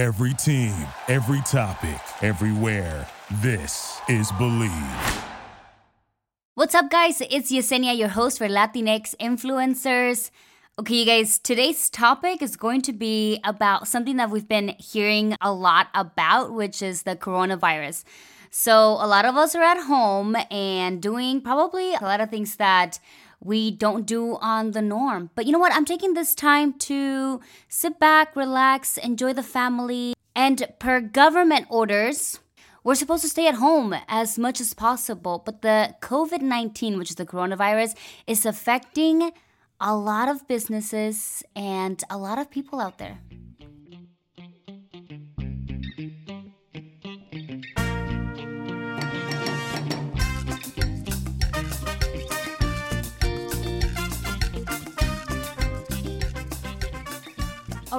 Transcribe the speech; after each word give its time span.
Every 0.00 0.32
team, 0.32 0.72
every 1.08 1.42
topic, 1.42 2.00
everywhere. 2.22 3.06
This 3.42 4.00
is 4.08 4.32
Bleav. 4.32 5.24
What's 6.54 6.74
up, 6.74 6.90
guys? 6.90 7.20
It's 7.28 7.52
Yesenia, 7.52 7.94
your 7.94 8.08
host 8.08 8.38
for 8.38 8.48
Latinx 8.48 9.14
Influencers. 9.20 10.30
Okay, 10.78 10.94
you 10.94 11.04
guys, 11.04 11.38
today's 11.38 11.90
topic 11.90 12.40
is 12.40 12.56
going 12.56 12.80
to 12.80 12.94
be 12.94 13.40
about 13.44 13.88
something 13.88 14.16
that 14.16 14.30
we've 14.30 14.48
been 14.48 14.68
hearing 14.78 15.36
a 15.42 15.52
lot 15.52 15.88
about, 15.92 16.54
which 16.54 16.80
is 16.80 17.02
the 17.02 17.14
coronavirus. 17.14 18.04
So, 18.50 18.92
a 18.92 19.06
lot 19.06 19.26
of 19.26 19.36
us 19.36 19.54
are 19.54 19.62
at 19.62 19.82
home 19.82 20.34
and 20.50 21.02
doing 21.02 21.42
probably 21.42 21.92
a 21.92 22.02
lot 22.02 22.22
of 22.22 22.30
things 22.30 22.56
that 22.56 22.98
we 23.42 23.70
don't 23.70 24.06
do 24.06 24.36
on 24.36 24.72
the 24.72 24.82
norm. 24.82 25.30
But 25.34 25.46
you 25.46 25.52
know 25.52 25.58
what? 25.58 25.72
I'm 25.72 25.84
taking 25.84 26.14
this 26.14 26.34
time 26.34 26.74
to 26.80 27.40
sit 27.68 27.98
back, 27.98 28.36
relax, 28.36 28.98
enjoy 28.98 29.32
the 29.32 29.42
family. 29.42 30.14
And 30.36 30.66
per 30.78 31.00
government 31.00 31.66
orders, 31.70 32.38
we're 32.84 32.94
supposed 32.94 33.22
to 33.22 33.28
stay 33.28 33.46
at 33.46 33.54
home 33.54 33.94
as 34.08 34.38
much 34.38 34.60
as 34.60 34.74
possible. 34.74 35.42
But 35.44 35.62
the 35.62 35.94
COVID 36.00 36.42
19, 36.42 36.98
which 36.98 37.10
is 37.10 37.16
the 37.16 37.26
coronavirus, 37.26 37.96
is 38.26 38.46
affecting 38.46 39.32
a 39.80 39.96
lot 39.96 40.28
of 40.28 40.46
businesses 40.46 41.42
and 41.56 42.02
a 42.10 42.18
lot 42.18 42.38
of 42.38 42.50
people 42.50 42.80
out 42.80 42.98
there. 42.98 43.18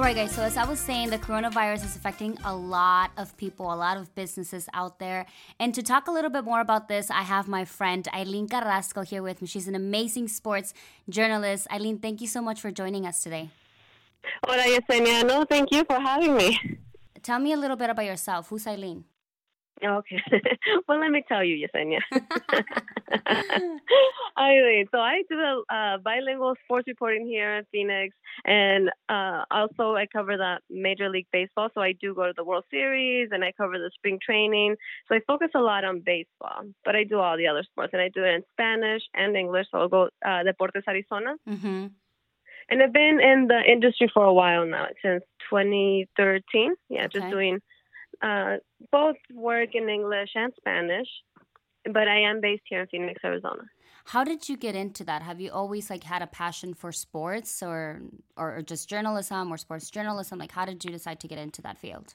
Right, 0.02 0.16
guys. 0.16 0.32
So, 0.32 0.42
as 0.42 0.56
I 0.56 0.64
was 0.64 0.80
saying, 0.80 1.10
the 1.10 1.18
coronavirus 1.18 1.84
is 1.84 1.94
affecting 1.94 2.36
a 2.44 2.54
lot 2.54 3.12
of 3.16 3.36
people, 3.36 3.72
a 3.72 3.76
lot 3.76 3.96
of 3.96 4.12
businesses 4.16 4.68
out 4.74 4.98
there. 4.98 5.26
And 5.60 5.72
to 5.74 5.82
talk 5.82 6.08
a 6.08 6.10
little 6.10 6.30
bit 6.30 6.44
more 6.44 6.60
about 6.60 6.88
this, 6.88 7.08
I 7.08 7.22
have 7.22 7.46
my 7.46 7.64
friend 7.64 8.06
Eileen 8.12 8.48
Carrasco 8.48 9.02
here 9.02 9.22
with 9.22 9.40
me. 9.40 9.46
She's 9.46 9.68
an 9.68 9.76
amazing 9.76 10.26
sports 10.26 10.74
journalist. 11.08 11.68
Eileen, 11.70 11.98
thank 11.98 12.20
you 12.20 12.26
so 12.26 12.42
much 12.42 12.60
for 12.60 12.72
joining 12.72 13.06
us 13.06 13.22
today. 13.22 13.50
Hola, 14.44 14.64
Yesenia. 14.64 15.24
No, 15.24 15.44
thank 15.44 15.70
you 15.70 15.84
for 15.84 16.00
having 16.00 16.36
me. 16.36 16.58
Tell 17.22 17.38
me 17.38 17.52
a 17.52 17.56
little 17.56 17.76
bit 17.76 17.88
about 17.88 18.04
yourself. 18.04 18.48
Who's 18.48 18.66
Eileen? 18.66 19.04
Okay. 19.84 20.22
well, 20.88 21.00
let 21.00 21.10
me 21.10 21.24
tell 21.26 21.42
you, 21.42 21.66
Yesenia. 21.66 22.00
I 24.36 24.84
so 24.90 24.98
I 24.98 25.22
do 25.28 25.36
the 25.36 25.62
uh, 25.74 25.98
bilingual 25.98 26.54
sports 26.64 26.86
reporting 26.86 27.26
here 27.26 27.56
in 27.56 27.64
Phoenix, 27.72 28.14
and 28.44 28.90
uh, 29.08 29.44
also 29.50 29.94
I 29.96 30.06
cover 30.06 30.36
the 30.36 30.58
Major 30.70 31.08
League 31.08 31.26
Baseball. 31.32 31.68
So 31.74 31.80
I 31.80 31.92
do 31.92 32.14
go 32.14 32.26
to 32.26 32.32
the 32.36 32.44
World 32.44 32.64
Series, 32.70 33.30
and 33.32 33.44
I 33.44 33.52
cover 33.52 33.78
the 33.78 33.90
spring 33.94 34.18
training. 34.24 34.76
So 35.08 35.16
I 35.16 35.20
focus 35.26 35.48
a 35.54 35.60
lot 35.60 35.84
on 35.84 36.00
baseball, 36.00 36.62
but 36.84 36.96
I 36.96 37.04
do 37.04 37.18
all 37.18 37.36
the 37.36 37.48
other 37.48 37.64
sports, 37.64 37.92
and 37.92 38.00
I 38.00 38.08
do 38.08 38.24
it 38.24 38.34
in 38.34 38.42
Spanish 38.52 39.02
and 39.14 39.36
English. 39.36 39.66
So 39.70 39.78
I'll 39.78 39.88
go 39.88 40.08
uh, 40.24 40.42
Deportes 40.44 40.86
Arizona. 40.88 41.34
Mm-hmm. 41.48 41.86
And 42.68 42.82
I've 42.82 42.92
been 42.92 43.20
in 43.20 43.48
the 43.48 43.60
industry 43.68 44.10
for 44.14 44.24
a 44.24 44.32
while 44.32 44.64
now, 44.64 44.86
since 45.02 45.24
2013. 45.50 46.74
Yeah, 46.88 47.04
okay. 47.04 47.08
just 47.18 47.30
doing 47.30 47.60
uh, 48.22 48.56
both 48.90 49.16
work 49.34 49.70
in 49.74 49.88
English 49.88 50.30
and 50.34 50.52
Spanish, 50.56 51.08
but 51.84 52.08
I 52.08 52.20
am 52.20 52.40
based 52.40 52.62
here 52.66 52.82
in 52.82 52.86
Phoenix, 52.88 53.20
Arizona. 53.24 53.64
How 54.06 54.24
did 54.24 54.48
you 54.48 54.56
get 54.56 54.74
into 54.74 55.04
that? 55.04 55.22
Have 55.22 55.40
you 55.40 55.50
always 55.52 55.88
like 55.88 56.04
had 56.04 56.22
a 56.22 56.26
passion 56.26 56.74
for 56.74 56.90
sports 56.92 57.62
or 57.62 58.00
or 58.36 58.62
just 58.62 58.88
journalism 58.88 59.52
or 59.52 59.56
sports 59.56 59.90
journalism? 59.90 60.38
Like 60.38 60.52
how 60.52 60.64
did 60.64 60.84
you 60.84 60.90
decide 60.90 61.20
to 61.20 61.28
get 61.28 61.38
into 61.38 61.62
that 61.62 61.78
field? 61.78 62.14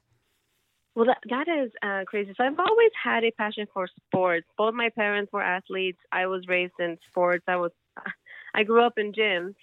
Well, 0.95 1.05
that, 1.05 1.19
that 1.30 1.47
is 1.47 1.72
uh, 1.83 2.05
crazy. 2.08 2.33
So 2.35 2.44
I've 2.44 2.58
always 2.58 2.91
had 3.02 3.23
a 3.23 3.31
passion 3.31 3.67
for 3.72 3.88
sports. 4.08 4.47
Both 4.58 4.73
my 4.73 4.89
parents 4.89 5.31
were 5.31 5.44
athletes. 5.44 6.00
I 6.11 6.25
was 6.25 6.47
raised 6.47 6.73
in 6.80 6.97
sports. 7.08 7.44
I 7.47 7.57
was, 7.57 7.72
I 8.56 8.63
grew 8.63 8.84
up 8.84 8.94
in 8.97 9.13
gyms, 9.13 9.53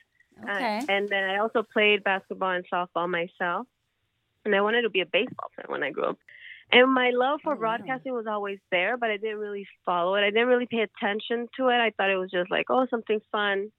uh, 0.46 0.52
okay. 0.52 0.78
Uh, 0.78 0.84
and 0.88 1.08
then 1.08 1.24
I 1.24 1.38
also 1.38 1.64
played 1.72 2.04
basketball 2.04 2.50
and 2.50 2.64
softball 2.72 3.10
myself 3.10 3.66
and 4.44 4.54
I 4.54 4.60
wanted 4.60 4.82
to 4.82 4.90
be 4.90 5.00
a 5.00 5.06
baseball 5.06 5.50
player 5.54 5.66
when 5.68 5.82
I 5.82 5.90
grew 5.90 6.04
up. 6.04 6.18
And 6.72 6.92
my 6.92 7.10
love 7.10 7.40
for 7.42 7.54
oh, 7.54 7.56
broadcasting 7.56 8.12
wow. 8.12 8.18
was 8.18 8.26
always 8.26 8.58
there, 8.70 8.96
but 8.96 9.10
I 9.10 9.16
didn't 9.16 9.38
really 9.38 9.66
follow 9.84 10.14
it. 10.14 10.22
I 10.22 10.30
didn't 10.30 10.48
really 10.48 10.66
pay 10.66 10.80
attention 10.80 11.48
to 11.56 11.68
it. 11.68 11.76
I 11.76 11.92
thought 11.96 12.10
it 12.10 12.16
was 12.16 12.30
just 12.30 12.50
like, 12.50 12.66
oh, 12.70 12.86
something 12.90 13.20
fun. 13.30 13.70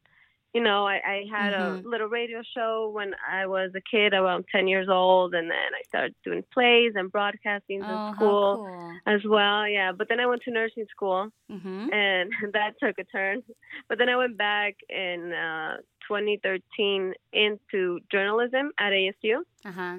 You 0.53 0.63
know, 0.63 0.87
I, 0.87 1.01
I 1.05 1.23
had 1.29 1.53
mm-hmm. 1.53 1.85
a 1.85 1.89
little 1.89 2.07
radio 2.07 2.41
show 2.55 2.89
when 2.93 3.13
I 3.29 3.45
was 3.45 3.71
a 3.75 3.81
kid, 3.81 4.13
around 4.13 4.45
10 4.49 4.69
years 4.69 4.87
old, 4.89 5.33
and 5.33 5.51
then 5.51 5.57
I 5.57 5.83
started 5.89 6.15
doing 6.23 6.45
plays 6.53 6.93
and 6.95 7.11
broadcasting 7.11 7.83
oh, 7.83 8.07
in 8.07 8.15
school 8.15 8.55
cool. 8.65 8.91
as 9.05 9.19
well. 9.25 9.67
Yeah, 9.67 9.91
but 9.91 10.07
then 10.07 10.21
I 10.21 10.27
went 10.27 10.43
to 10.43 10.51
nursing 10.51 10.85
school, 10.89 11.27
mm-hmm. 11.51 11.91
and 11.91 12.31
that 12.53 12.75
took 12.81 12.97
a 12.99 13.03
turn. 13.03 13.43
But 13.89 13.97
then 13.97 14.07
I 14.07 14.15
went 14.15 14.37
back 14.37 14.75
in 14.87 15.33
uh, 15.33 15.77
2013 16.07 17.13
into 17.33 17.99
journalism 18.09 18.71
at 18.79 18.93
ASU. 18.93 19.41
Uh-huh 19.65 19.97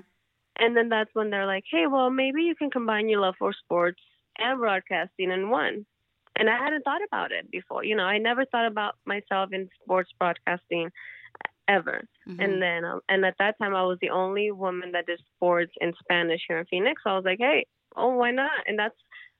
and 0.59 0.77
then 0.77 0.89
that's 0.89 1.11
when 1.15 1.31
they're 1.31 1.47
like, 1.47 1.65
hey, 1.71 1.87
well, 1.87 2.11
maybe 2.11 2.43
you 2.43 2.55
can 2.55 2.71
combine 2.71 3.09
your 3.09 3.21
love 3.21 3.34
for 3.39 3.53
sports 3.53 4.00
and 4.39 4.59
broadcasting 4.59 5.31
in 5.31 5.50
one. 5.50 5.87
And 6.39 6.50
I 6.50 6.56
hadn't 6.56 6.83
thought 6.83 7.00
about 7.06 7.33
it 7.33 7.50
before. 7.50 7.84
You 7.84 7.97
know, 7.97 8.05
I 8.05 8.19
never 8.19 8.44
thought 8.44 8.67
about 8.67 8.97
myself 9.06 9.50
in 9.53 9.69
sports 9.83 10.11
broadcasting 10.19 10.91
ever. 11.69 12.05
Mm-hmm. 12.28 12.41
And 12.41 12.62
then, 12.62 12.84
um, 12.84 13.00
and 13.09 13.25
at 13.25 13.37
that 13.39 13.56
time, 13.61 13.75
I 13.75 13.83
was 13.84 13.99
the 14.00 14.11
only 14.11 14.50
woman 14.50 14.93
that 14.93 15.06
did 15.06 15.21
sports 15.34 15.72
in 15.81 15.93
Spanish 16.00 16.43
here 16.47 16.59
in 16.59 16.67
Phoenix. 16.67 17.03
So 17.03 17.11
I 17.11 17.17
was 17.17 17.25
like, 17.25 17.38
hey, 17.41 17.67
oh, 17.97 18.17
why 18.17 18.31
not? 18.31 18.50
And 18.67 18.78
that's 18.78 18.94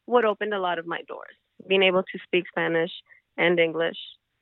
what 0.07 0.25
opened 0.25 0.55
a 0.55 0.61
lot 0.61 0.79
of 0.79 0.87
my 0.87 1.01
doors, 1.07 1.37
being 1.69 1.83
able 1.83 2.03
to 2.03 2.19
speak 2.25 2.45
Spanish 2.49 2.93
and 3.37 3.59
English 3.61 3.99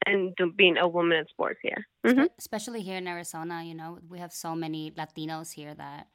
and 0.07 0.35
being 0.57 0.77
a 0.77 0.87
woman 0.87 1.19
in 1.19 1.27
sports 1.29 1.59
here. 1.63 1.87
Mm-hmm. 2.07 2.27
Especially 2.39 2.83
here 2.83 2.99
in 2.99 3.09
Arizona, 3.09 3.63
you 3.65 3.75
know, 3.75 3.99
we 4.09 4.19
have 4.19 4.33
so 4.33 4.55
many 4.55 4.91
Latinos 4.93 5.53
here 5.53 5.75
that 5.75 6.09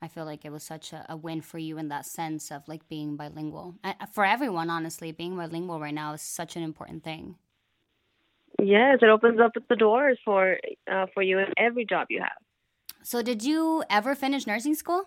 I 0.00 0.08
feel 0.08 0.24
like 0.24 0.44
it 0.44 0.52
was 0.52 0.62
such 0.62 0.92
a, 0.92 1.04
a, 1.08 1.16
win 1.16 1.40
for 1.40 1.58
you 1.58 1.76
in 1.76 1.88
that 1.88 2.06
sense 2.06 2.52
of 2.52 2.66
like 2.68 2.88
being 2.88 3.16
bilingual. 3.16 3.74
for 4.12 4.24
everyone, 4.24 4.70
honestly, 4.70 5.10
being 5.10 5.36
bilingual 5.36 5.80
right 5.80 5.94
now 5.94 6.12
is 6.12 6.22
such 6.22 6.54
an 6.56 6.62
important 6.62 7.02
thing. 7.02 7.36
Yes, 8.60 8.98
it 9.02 9.08
opens 9.08 9.40
up 9.40 9.52
the 9.68 9.76
doors 9.76 10.18
for 10.24 10.56
uh, 10.90 11.06
for 11.14 11.22
you 11.22 11.38
in 11.38 11.46
every 11.56 11.84
job 11.84 12.08
you 12.10 12.20
have. 12.20 12.38
So, 13.02 13.22
did 13.22 13.44
you 13.44 13.84
ever 13.88 14.14
finish 14.14 14.46
nursing 14.46 14.74
school? 14.74 15.04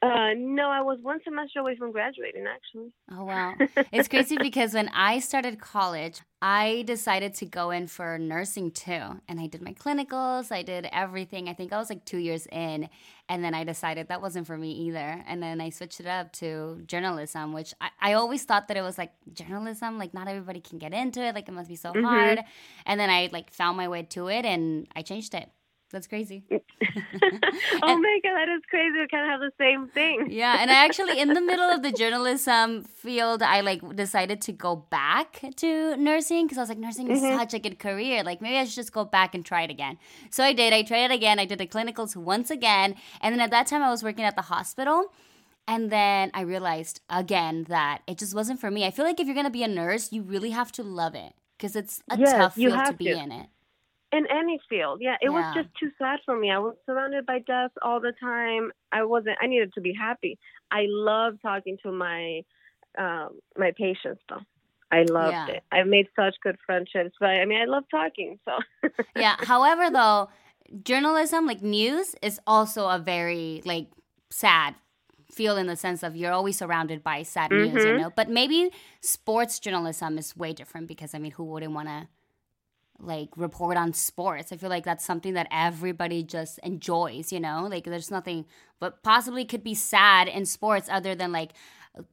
Uh, 0.00 0.30
no, 0.36 0.70
I 0.70 0.80
was 0.80 1.00
one 1.02 1.18
semester 1.24 1.58
away 1.58 1.76
from 1.76 1.90
graduating, 1.90 2.46
actually. 2.46 2.92
Oh, 3.10 3.24
wow. 3.24 3.54
it's 3.92 4.06
crazy 4.06 4.36
because 4.36 4.72
when 4.72 4.88
I 4.90 5.18
started 5.18 5.60
college, 5.60 6.20
I 6.40 6.84
decided 6.86 7.34
to 7.34 7.46
go 7.46 7.70
in 7.70 7.88
for 7.88 8.16
nursing 8.16 8.70
too. 8.70 9.20
And 9.26 9.40
I 9.40 9.48
did 9.48 9.60
my 9.60 9.72
clinicals, 9.72 10.52
I 10.52 10.62
did 10.62 10.88
everything. 10.92 11.48
I 11.48 11.52
think 11.52 11.72
I 11.72 11.78
was 11.78 11.90
like 11.90 12.04
two 12.04 12.18
years 12.18 12.46
in. 12.52 12.88
And 13.28 13.42
then 13.42 13.54
I 13.54 13.64
decided 13.64 14.06
that 14.06 14.22
wasn't 14.22 14.46
for 14.46 14.56
me 14.56 14.70
either. 14.70 15.24
And 15.26 15.42
then 15.42 15.60
I 15.60 15.70
switched 15.70 15.98
it 15.98 16.06
up 16.06 16.32
to 16.34 16.80
journalism, 16.86 17.52
which 17.52 17.74
I, 17.80 17.88
I 18.00 18.12
always 18.12 18.44
thought 18.44 18.68
that 18.68 18.76
it 18.76 18.82
was 18.82 18.98
like 18.98 19.10
journalism, 19.32 19.98
like 19.98 20.14
not 20.14 20.28
everybody 20.28 20.60
can 20.60 20.78
get 20.78 20.94
into 20.94 21.20
it, 21.22 21.34
like 21.34 21.48
it 21.48 21.52
must 21.52 21.68
be 21.68 21.76
so 21.76 21.92
mm-hmm. 21.92 22.04
hard. 22.04 22.44
And 22.86 23.00
then 23.00 23.10
I 23.10 23.30
like 23.32 23.52
found 23.52 23.76
my 23.76 23.88
way 23.88 24.04
to 24.04 24.28
it 24.28 24.44
and 24.44 24.86
I 24.94 25.02
changed 25.02 25.34
it. 25.34 25.50
That's 25.90 26.06
crazy. 26.06 26.44
oh 26.50 27.96
my 27.96 28.20
god, 28.22 28.34
that 28.34 28.48
is 28.54 28.62
crazy. 28.68 28.98
We 28.98 29.08
kind 29.08 29.24
of 29.24 29.30
have 29.30 29.40
the 29.40 29.52
same 29.58 29.88
thing. 29.88 30.28
yeah, 30.30 30.58
and 30.60 30.70
I 30.70 30.84
actually, 30.84 31.18
in 31.18 31.32
the 31.32 31.40
middle 31.40 31.70
of 31.70 31.82
the 31.82 31.92
journalism 31.98 32.84
field, 32.84 33.42
I 33.42 33.60
like 33.60 33.96
decided 33.96 34.42
to 34.42 34.52
go 34.52 34.76
back 34.76 35.42
to 35.56 35.96
nursing 35.96 36.46
because 36.46 36.58
I 36.58 36.60
was 36.60 36.68
like, 36.68 36.78
nursing 36.78 37.10
is 37.10 37.22
mm-hmm. 37.22 37.38
such 37.38 37.54
a 37.54 37.58
good 37.58 37.78
career. 37.78 38.22
Like 38.22 38.42
maybe 38.42 38.58
I 38.58 38.64
should 38.64 38.74
just 38.74 38.92
go 38.92 39.06
back 39.06 39.34
and 39.34 39.44
try 39.44 39.62
it 39.62 39.70
again. 39.70 39.98
So 40.30 40.44
I 40.44 40.52
did. 40.52 40.74
I 40.74 40.82
tried 40.82 41.10
it 41.10 41.14
again. 41.14 41.38
I 41.38 41.46
did 41.46 41.58
the 41.58 41.66
clinicals 41.66 42.14
once 42.16 42.50
again, 42.50 42.94
and 43.22 43.34
then 43.34 43.40
at 43.40 43.50
that 43.50 43.66
time 43.66 43.82
I 43.82 43.88
was 43.88 44.02
working 44.02 44.24
at 44.24 44.36
the 44.36 44.42
hospital. 44.42 45.12
And 45.66 45.90
then 45.90 46.30
I 46.32 46.42
realized 46.42 47.00
again 47.10 47.64
that 47.68 48.02
it 48.06 48.18
just 48.18 48.34
wasn't 48.34 48.60
for 48.60 48.70
me. 48.70 48.86
I 48.86 48.90
feel 48.90 49.04
like 49.04 49.20
if 49.20 49.26
you're 49.26 49.34
gonna 49.34 49.50
be 49.50 49.62
a 49.62 49.68
nurse, 49.68 50.12
you 50.12 50.22
really 50.22 50.50
have 50.50 50.70
to 50.72 50.82
love 50.82 51.14
it 51.14 51.32
because 51.56 51.76
it's 51.76 52.02
a 52.10 52.18
yes, 52.18 52.32
tough 52.32 52.54
field 52.54 52.86
to 52.86 52.92
be 52.92 53.06
to. 53.06 53.18
in 53.18 53.32
it. 53.32 53.46
In 54.10 54.26
any 54.30 54.58
field, 54.70 55.00
yeah. 55.02 55.16
It 55.20 55.24
yeah. 55.24 55.30
was 55.30 55.54
just 55.54 55.68
too 55.78 55.90
sad 55.98 56.20
for 56.24 56.38
me. 56.38 56.50
I 56.50 56.58
was 56.58 56.76
surrounded 56.86 57.26
by 57.26 57.40
death 57.40 57.72
all 57.82 58.00
the 58.00 58.12
time. 58.18 58.72
I 58.90 59.04
wasn't. 59.04 59.36
I 59.40 59.46
needed 59.46 59.74
to 59.74 59.82
be 59.82 59.92
happy. 59.92 60.38
I 60.70 60.86
love 60.88 61.34
talking 61.42 61.76
to 61.82 61.92
my 61.92 62.40
um, 62.98 63.38
my 63.56 63.72
patients, 63.76 64.22
though. 64.28 64.40
I 64.90 65.02
loved 65.02 65.32
yeah. 65.32 65.46
it. 65.48 65.62
I've 65.70 65.86
made 65.86 66.06
such 66.16 66.36
good 66.42 66.56
friendships. 66.64 67.14
But 67.20 67.30
I 67.30 67.44
mean, 67.44 67.60
I 67.60 67.66
love 67.66 67.84
talking. 67.90 68.38
So 68.44 68.90
yeah. 69.16 69.36
However, 69.40 69.90
though, 69.90 70.28
journalism, 70.82 71.46
like 71.46 71.62
news, 71.62 72.14
is 72.22 72.40
also 72.46 72.88
a 72.88 72.98
very 72.98 73.62
like 73.64 73.88
sad 74.30 74.74
feel 75.30 75.56
in 75.56 75.66
the 75.66 75.76
sense 75.76 76.02
of 76.02 76.16
you're 76.16 76.32
always 76.32 76.56
surrounded 76.56 77.02
by 77.02 77.22
sad 77.22 77.50
mm-hmm. 77.50 77.74
news, 77.74 77.84
you 77.84 77.90
mm-hmm. 77.90 78.02
know. 78.02 78.12
But 78.14 78.30
maybe 78.30 78.70
sports 79.00 79.58
journalism 79.58 80.18
is 80.18 80.36
way 80.36 80.52
different 80.52 80.88
because 80.88 81.14
I 81.14 81.18
mean, 81.18 81.32
who 81.32 81.44
wouldn't 81.44 81.72
want 81.72 81.88
to 81.88 82.08
like 83.00 83.28
report 83.36 83.76
on 83.76 83.92
sports. 83.92 84.52
I 84.52 84.56
feel 84.56 84.70
like 84.70 84.84
that's 84.84 85.04
something 85.04 85.34
that 85.34 85.48
everybody 85.50 86.22
just 86.22 86.58
enjoys, 86.60 87.32
you 87.32 87.40
know? 87.40 87.66
Like 87.70 87.84
there's 87.84 88.10
nothing 88.10 88.44
but 88.80 89.02
possibly 89.02 89.44
could 89.44 89.62
be 89.62 89.74
sad 89.74 90.28
in 90.28 90.44
sports 90.46 90.88
other 90.90 91.14
than 91.14 91.32
like 91.32 91.52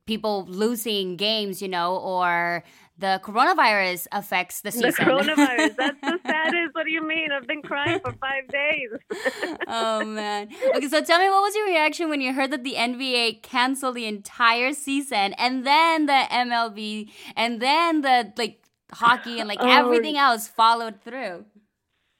people 0.05 0.45
losing 0.47 1.15
games, 1.15 1.61
you 1.61 1.67
know, 1.67 1.97
or 1.97 2.63
the 2.97 3.19
coronavirus 3.23 4.07
affects 4.11 4.61
the 4.61 4.71
season. 4.71 4.91
The 4.91 5.11
coronavirus, 5.11 5.75
that's 5.77 6.01
the 6.01 6.19
saddest. 6.25 6.73
What 6.73 6.85
do 6.85 6.91
you 6.91 7.05
mean? 7.05 7.29
I've 7.31 7.47
been 7.47 7.61
crying 7.61 7.99
for 7.99 8.13
five 8.13 8.47
days. 8.47 9.57
oh 9.67 10.05
man. 10.05 10.49
Okay, 10.75 10.87
so 10.87 11.01
tell 11.01 11.19
me 11.19 11.29
what 11.29 11.41
was 11.41 11.55
your 11.55 11.65
reaction 11.67 12.09
when 12.09 12.21
you 12.21 12.33
heard 12.33 12.51
that 12.51 12.63
the 12.63 12.75
NBA 12.75 13.41
canceled 13.41 13.95
the 13.95 14.05
entire 14.05 14.73
season 14.73 15.33
and 15.33 15.65
then 15.65 16.05
the 16.05 16.23
MLB 16.31 17.11
and 17.35 17.61
then 17.61 18.01
the 18.01 18.31
like 18.37 18.61
hockey 18.91 19.39
and 19.39 19.47
like 19.47 19.59
oh, 19.61 19.69
everything 19.69 20.17
else 20.17 20.47
followed 20.47 21.01
through. 21.01 21.45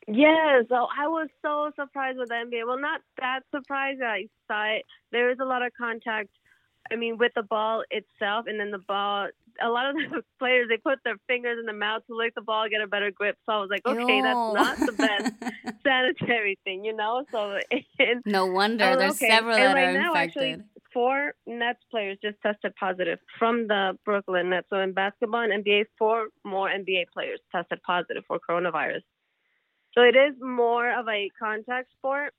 Yeah, 0.08 0.62
so 0.70 0.76
I 0.76 1.08
was 1.08 1.30
so 1.42 1.72
surprised 1.76 2.20
with 2.20 2.30
the 2.30 2.36
NBA. 2.36 2.68
Well, 2.68 2.80
not 2.80 3.02
that 3.18 3.40
surprised. 3.54 4.02
I 4.04 4.28
saw 4.48 4.76
it. 4.76 4.86
There 5.12 5.28
was 5.28 5.38
a 5.42 5.46
lot 5.46 5.66
of 5.66 5.72
contact. 5.78 6.30
I 6.92 6.96
mean, 6.96 7.18
with 7.18 7.32
the 7.36 7.42
ball 7.42 7.84
itself, 7.90 8.46
and 8.48 8.60
then 8.60 8.72
the 8.72 8.80
ball. 8.80 9.28
A 9.62 9.70
lot 9.70 9.90
of 9.90 9.96
the 10.12 10.22
players 10.38 10.68
they 10.70 10.78
put 10.78 11.00
their 11.04 11.16
fingers 11.28 11.58
in 11.60 11.66
the 11.66 11.74
mouth 11.74 12.04
to 12.08 12.16
lick 12.16 12.36
the 12.36 12.42
ball, 12.42 12.68
get 12.70 12.82
a 12.82 12.88
better 12.88 13.10
grip. 13.10 13.38
So 13.46 13.54
I 13.54 13.58
was 13.58 13.70
like, 13.72 13.86
okay, 13.86 14.18
Ew. 14.18 14.22
that's 14.22 14.36
not 14.54 14.78
the 14.78 14.92
best 14.92 15.78
sanitary 15.84 16.60
thing, 16.64 16.84
you 16.86 16.96
know. 16.96 17.24
So 17.32 17.58
no 18.26 18.46
wonder 18.46 18.96
there's 18.98 19.14
okay. 19.14 19.30
several 19.30 19.56
and 19.56 19.64
that 19.64 19.74
right 19.74 19.88
are 19.88 19.94
now, 19.94 20.10
infected. 20.10 20.60
Actually, 20.60 20.66
four 20.96 21.34
Nets 21.46 21.82
players 21.92 22.18
just 22.24 22.38
tested 22.42 22.74
positive 22.80 23.20
from 23.38 23.68
the 23.68 23.98
Brooklyn 24.06 24.50
Nets. 24.50 24.68
So 24.70 24.80
in 24.80 24.94
basketball 24.94 25.42
and 25.42 25.64
NBA, 25.64 25.88
four 26.00 26.30
more 26.46 26.70
NBA 26.70 27.08
players 27.14 27.42
tested 27.52 27.82
positive 27.86 28.24
for 28.28 28.40
coronavirus. 28.40 29.02
So 29.94 30.02
it 30.02 30.16
is 30.16 30.36
more 30.42 30.98
of 30.98 31.08
a 31.10 31.30
contact 31.38 31.92
sport, 31.98 32.34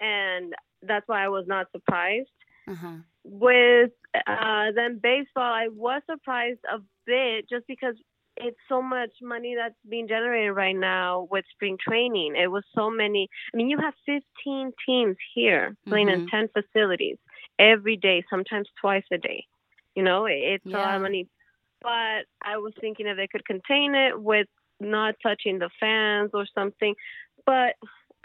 and 0.00 0.52
that's 0.82 1.08
why 1.08 1.24
I 1.24 1.28
was 1.28 1.46
not 1.46 1.66
surprised. 1.72 2.28
Uh-huh. 2.68 2.96
With 3.24 3.90
uh, 4.14 4.66
then 4.76 5.00
baseball, 5.02 5.42
I 5.42 5.68
was 5.72 6.02
surprised 6.10 6.60
a 6.70 6.78
bit 7.06 7.48
just 7.48 7.66
because 7.66 7.94
it's 8.36 8.58
so 8.68 8.82
much 8.82 9.10
money 9.22 9.54
that's 9.56 9.74
being 9.88 10.08
generated 10.08 10.54
right 10.54 10.76
now 10.76 11.26
with 11.30 11.44
spring 11.52 11.78
training. 11.80 12.34
It 12.36 12.50
was 12.50 12.64
so 12.76 12.90
many. 12.90 13.28
I 13.52 13.56
mean, 13.56 13.70
you 13.70 13.78
have 13.78 13.94
15 14.06 14.72
teams 14.86 15.16
here 15.34 15.74
playing 15.86 16.08
mm-hmm. 16.08 16.22
in 16.22 16.28
10 16.28 16.48
facilities 16.52 17.16
every 17.58 17.96
day, 17.96 18.24
sometimes 18.30 18.68
twice 18.80 19.04
a 19.12 19.18
day. 19.18 19.44
You 19.94 20.02
know, 20.02 20.26
it's 20.26 20.64
yeah. 20.64 20.76
a 20.76 20.78
lot 20.78 20.94
of 20.96 21.02
money. 21.02 21.28
But 21.80 22.26
I 22.42 22.56
was 22.58 22.72
thinking 22.80 23.06
if 23.06 23.16
they 23.16 23.28
could 23.28 23.44
contain 23.44 23.94
it 23.94 24.20
with 24.20 24.48
not 24.80 25.14
touching 25.22 25.58
the 25.58 25.70
fans 25.80 26.30
or 26.34 26.46
something. 26.54 26.94
But 27.46 27.74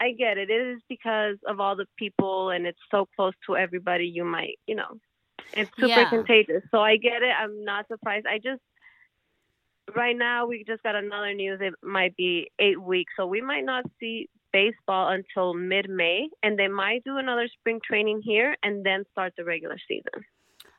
I 0.00 0.12
get 0.12 0.38
it. 0.38 0.50
It 0.50 0.54
is 0.54 0.80
because 0.88 1.36
of 1.46 1.60
all 1.60 1.76
the 1.76 1.86
people 1.98 2.50
and 2.50 2.66
it's 2.66 2.78
so 2.90 3.08
close 3.16 3.34
to 3.46 3.56
everybody. 3.56 4.06
You 4.06 4.24
might, 4.24 4.58
you 4.66 4.74
know, 4.74 4.98
it's 5.52 5.70
super 5.76 5.88
yeah. 5.88 6.10
contagious. 6.10 6.62
So 6.70 6.80
I 6.80 6.96
get 6.96 7.22
it. 7.22 7.32
I'm 7.38 7.64
not 7.64 7.86
surprised. 7.88 8.26
I 8.26 8.38
just 8.38 8.60
right 9.94 10.16
now 10.16 10.46
we 10.46 10.64
just 10.66 10.82
got 10.82 10.94
another 10.94 11.34
news. 11.34 11.60
It 11.60 11.74
might 11.82 12.16
be 12.16 12.50
eight 12.58 12.80
weeks, 12.80 13.12
so 13.16 13.26
we 13.26 13.40
might 13.40 13.64
not 13.64 13.84
see 14.00 14.28
baseball 14.52 15.08
until 15.10 15.54
mid 15.54 15.88
May, 15.90 16.28
and 16.42 16.58
they 16.58 16.68
might 16.68 17.04
do 17.04 17.18
another 17.18 17.48
spring 17.58 17.80
training 17.84 18.22
here 18.24 18.56
and 18.62 18.84
then 18.84 19.04
start 19.12 19.34
the 19.36 19.44
regular 19.44 19.76
season. 19.88 20.24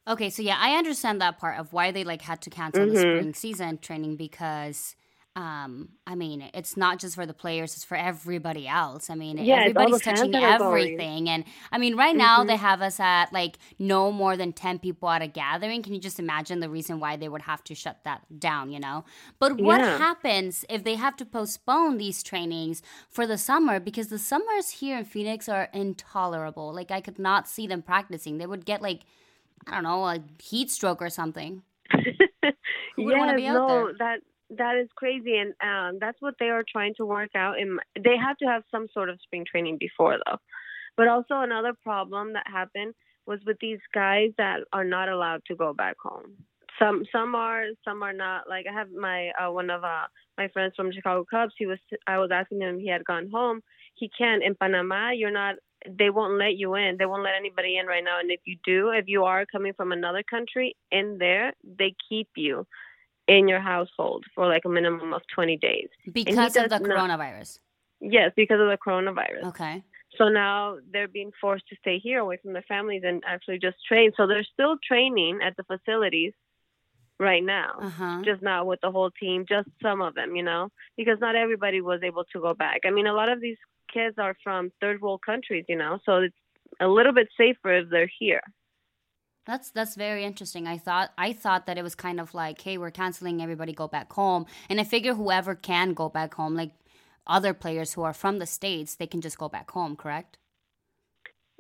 Okay, 0.07 0.30
so 0.30 0.42
yeah, 0.42 0.57
I 0.60 0.78
understand 0.78 1.19
that 1.22 1.40
part 1.40 1.60
of 1.60 1.74
why 1.74 1.92
they 1.92 2.04
like 2.04 2.22
had 2.22 2.42
to 2.44 2.50
cancel 2.50 2.84
mm-hmm. 2.84 2.94
the 2.94 3.00
spring 3.00 3.34
season 3.34 3.78
training 3.80 4.16
because 4.16 4.96
um, 5.38 5.90
I 6.08 6.16
mean, 6.16 6.50
it's 6.54 6.78
not 6.78 7.00
just 7.00 7.16
for 7.16 7.26
the 7.26 7.34
players; 7.34 7.76
it's 7.76 7.84
for 7.84 7.98
everybody 7.98 8.70
else. 8.70 9.10
I 9.10 9.16
mean, 9.16 9.38
yeah, 9.38 9.62
everybody's 9.62 10.02
touching 10.02 10.34
everything, 10.34 11.30
and 11.30 11.44
I 11.74 11.78
mean, 11.78 11.98
right 11.98 12.16
now 12.16 12.40
mm-hmm. 12.40 12.48
they 12.48 12.56
have 12.56 12.82
us 12.82 13.02
at 13.02 13.34
like 13.34 13.58
no 13.78 14.14
more 14.14 14.38
than 14.38 14.54
ten 14.54 14.80
people 14.80 15.10
at 15.10 15.22
a 15.22 15.28
gathering. 15.28 15.84
Can 15.84 15.94
you 15.94 16.00
just 16.00 16.20
imagine 16.20 16.62
the 16.62 16.70
reason 16.70 17.02
why 17.02 17.18
they 17.18 17.28
would 17.28 17.42
have 17.42 17.64
to 17.66 17.76
shut 17.76 18.00
that 18.06 18.22
down? 18.40 18.72
You 18.72 18.80
know, 18.80 19.04
but 19.38 19.60
what 19.60 19.82
yeah. 19.82 19.98
happens 19.98 20.64
if 20.70 20.86
they 20.86 20.96
have 20.96 21.18
to 21.18 21.26
postpone 21.26 21.98
these 21.98 22.24
trainings 22.24 22.81
for 23.10 23.28
the 23.28 23.38
summer 23.38 23.81
because 23.81 24.08
the 24.08 24.20
summers 24.20 24.70
here 24.70 24.98
in 24.98 25.04
Phoenix 25.04 25.50
are 25.50 25.70
intolerable. 25.74 26.74
Like, 26.74 26.92
I 26.92 27.02
could 27.02 27.20
not 27.20 27.48
see 27.48 27.68
them 27.68 27.81
practicing. 27.81 28.38
They 28.38 28.46
would 28.46 28.66
get 28.66 28.81
like, 28.81 29.02
I 29.68 29.76
don't 29.76 29.84
know, 29.84 30.06
a 30.06 30.20
heat 30.42 30.72
stroke 30.72 31.02
or 31.02 31.10
something. 31.10 31.62
Who 31.92 33.06
would 33.06 33.40
yes, 33.40 33.54
no, 33.54 33.68
there? 33.68 33.94
that 34.00 34.20
that 34.51 34.77
is 34.77 34.88
crazy, 34.95 35.38
and 35.38 35.53
um, 35.62 35.97
that's 36.00 36.21
what 36.21 36.36
they 36.39 36.50
are 36.50 36.63
trying 36.69 36.94
to 36.97 37.06
work 37.06 37.31
out. 37.36 37.59
And 37.59 37.80
they 37.95 38.15
have 38.18 38.38
to 38.38 38.45
have 38.45 38.63
some 38.71 38.88
sort 38.94 39.09
of 39.09 39.19
spring 39.24 39.45
training 39.50 39.77
before, 39.80 40.18
though. 40.25 40.38
But 40.97 41.07
also 41.07 41.42
another 41.42 41.74
problem 41.83 42.33
that 42.33 42.45
happened 42.47 42.94
was 43.25 43.39
with 43.45 43.57
these 43.59 43.80
guys 43.94 44.30
that 44.38 44.59
are 44.71 44.83
not 44.83 45.09
allowed 45.09 45.42
to 45.47 45.56
go 45.56 45.74
back 45.74 45.95
home. 46.01 46.33
Some 46.80 47.06
some 47.12 47.36
are, 47.36 47.65
some 47.83 48.03
are 48.03 48.13
not. 48.13 48.47
Like 48.47 48.65
I 48.69 48.74
have 48.74 48.92
my 48.92 49.31
uh, 49.31 49.51
one 49.51 49.69
of 49.69 49.83
uh, 49.83 50.06
my 50.38 50.47
friends 50.50 50.74
from 50.75 50.92
Chicago 50.92 51.25
Cubs. 51.30 51.53
He 51.57 51.65
was 51.65 51.80
I 52.06 52.19
was 52.19 52.30
asking 52.31 52.62
him 52.62 52.80
he 52.80 52.89
had 52.89 53.06
gone 53.06 53.30
home. 53.33 53.62
He 53.95 54.09
can't 54.15 54.44
in 54.44 54.56
Panama. 54.56 55.12
You're 55.12 55.31
not. 55.31 55.56
They 55.88 56.09
won't 56.09 56.38
let 56.38 56.57
you 56.57 56.75
in. 56.75 56.97
They 56.97 57.06
won't 57.06 57.24
let 57.24 57.36
anybody 57.38 57.77
in 57.77 57.86
right 57.86 58.03
now. 58.03 58.19
And 58.19 58.31
if 58.31 58.42
you 58.45 58.57
do, 58.65 58.89
if 58.89 59.06
you 59.07 59.24
are 59.24 59.45
coming 59.45 59.74
from 59.74 59.92
another 59.92 60.24
country 60.27 60.75
in 60.92 61.18
there, 61.19 61.53
they 61.63 61.94
keep 62.09 62.30
you 62.36 62.65
in 63.27 63.48
your 63.48 63.60
household 63.60 64.25
for 64.33 64.48
like 64.48 64.66
a 64.66 64.69
minimum 64.69 65.13
of 65.13 65.22
20 65.33 65.57
days. 65.57 65.89
Because 66.12 66.56
of 66.56 66.69
the 66.69 66.80
coronavirus? 66.80 67.60
Not, 68.01 68.13
yes, 68.13 68.31
because 68.36 68.60
of 68.60 68.68
the 68.68 68.77
coronavirus. 68.77 69.45
Okay. 69.45 69.83
So 70.18 70.30
now 70.30 70.77
they're 70.94 71.07
being 71.07 71.31
forced 71.42 71.68
to 71.69 71.75
stay 71.77 72.00
here 72.00 72.19
away 72.19 72.38
from 72.42 72.54
their 72.54 72.66
families 72.68 73.04
and 73.06 73.24
actually 73.27 73.60
just 73.60 73.77
train. 73.88 74.12
So 74.16 74.27
they're 74.27 74.44
still 74.44 74.77
training 74.88 75.39
at 75.44 75.57
the 75.57 75.63
facilities 75.63 76.33
right 77.19 77.44
now, 77.44 77.74
uh-huh. 77.81 78.22
just 78.24 78.42
not 78.42 78.66
with 78.68 78.80
the 78.81 78.92
whole 78.92 79.12
team, 79.12 79.45
just 79.48 79.69
some 79.81 80.01
of 80.01 80.16
them, 80.16 80.36
you 80.36 80.44
know, 80.44 80.69
because 80.98 81.18
not 81.19 81.36
everybody 81.36 81.81
was 81.81 82.01
able 82.04 82.25
to 82.33 82.42
go 82.42 82.54
back. 82.54 82.81
I 82.86 82.92
mean, 82.92 83.07
a 83.07 83.13
lot 83.13 83.30
of 83.30 83.42
these 83.42 83.57
kids 83.94 84.16
are 84.18 84.36
from 84.44 84.71
third 84.81 85.01
world 85.01 85.21
countries, 85.25 85.66
you 85.68 85.78
know, 85.78 86.00
so 86.06 86.18
it's 86.18 86.36
a 86.80 86.88
little 86.88 87.13
bit 87.13 87.30
safer 87.38 87.78
if 87.78 87.89
they're 87.89 88.12
here. 88.19 88.42
That's 89.45 89.69
that's 89.69 89.95
very 89.95 90.24
interesting. 90.24 90.65
I 90.68 90.77
thought 90.77 91.12
I 91.18 91.31
thought 91.31 91.68
that 91.68 91.77
it 91.77 91.83
was 91.83 91.94
kind 91.94 92.19
of 92.19 92.33
like, 92.33 92.62
hey, 92.62 92.77
we're 92.77 92.92
canceling 92.92 93.42
everybody 93.42 93.74
go 93.74 93.88
back 93.88 94.12
home. 94.12 94.47
And 94.69 94.80
I 94.80 94.83
figure 94.83 95.13
whoever 95.13 95.53
can 95.53 95.94
go 95.94 96.09
back 96.09 96.33
home, 96.33 96.56
like 96.56 96.71
other 97.27 97.53
players 97.53 97.94
who 97.94 98.01
are 98.01 98.13
from 98.13 98.39
the 98.39 98.45
states, 98.47 98.95
they 98.95 99.07
can 99.07 99.21
just 99.21 99.38
go 99.38 99.47
back 99.47 99.69
home, 99.71 99.95
correct? 99.95 100.38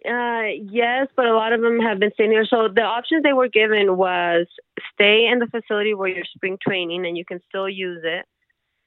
Uh, 0.07 0.49
yes, 0.71 1.07
but 1.15 1.25
a 1.25 1.33
lot 1.33 1.53
of 1.53 1.61
them 1.61 1.79
have 1.79 1.99
been 1.99 2.11
staying 2.13 2.31
here. 2.31 2.45
So 2.45 2.67
the 2.67 2.83
options 2.83 3.23
they 3.23 3.33
were 3.33 3.47
given 3.47 3.97
was 3.97 4.45
stay 4.93 5.27
in 5.27 5.39
the 5.39 5.47
facility 5.47 5.95
where 5.95 6.09
you're 6.09 6.25
spring 6.25 6.57
training 6.61 7.05
and 7.05 7.17
you 7.17 7.25
can 7.25 7.39
still 7.49 7.67
use 7.67 8.01
it, 8.03 8.25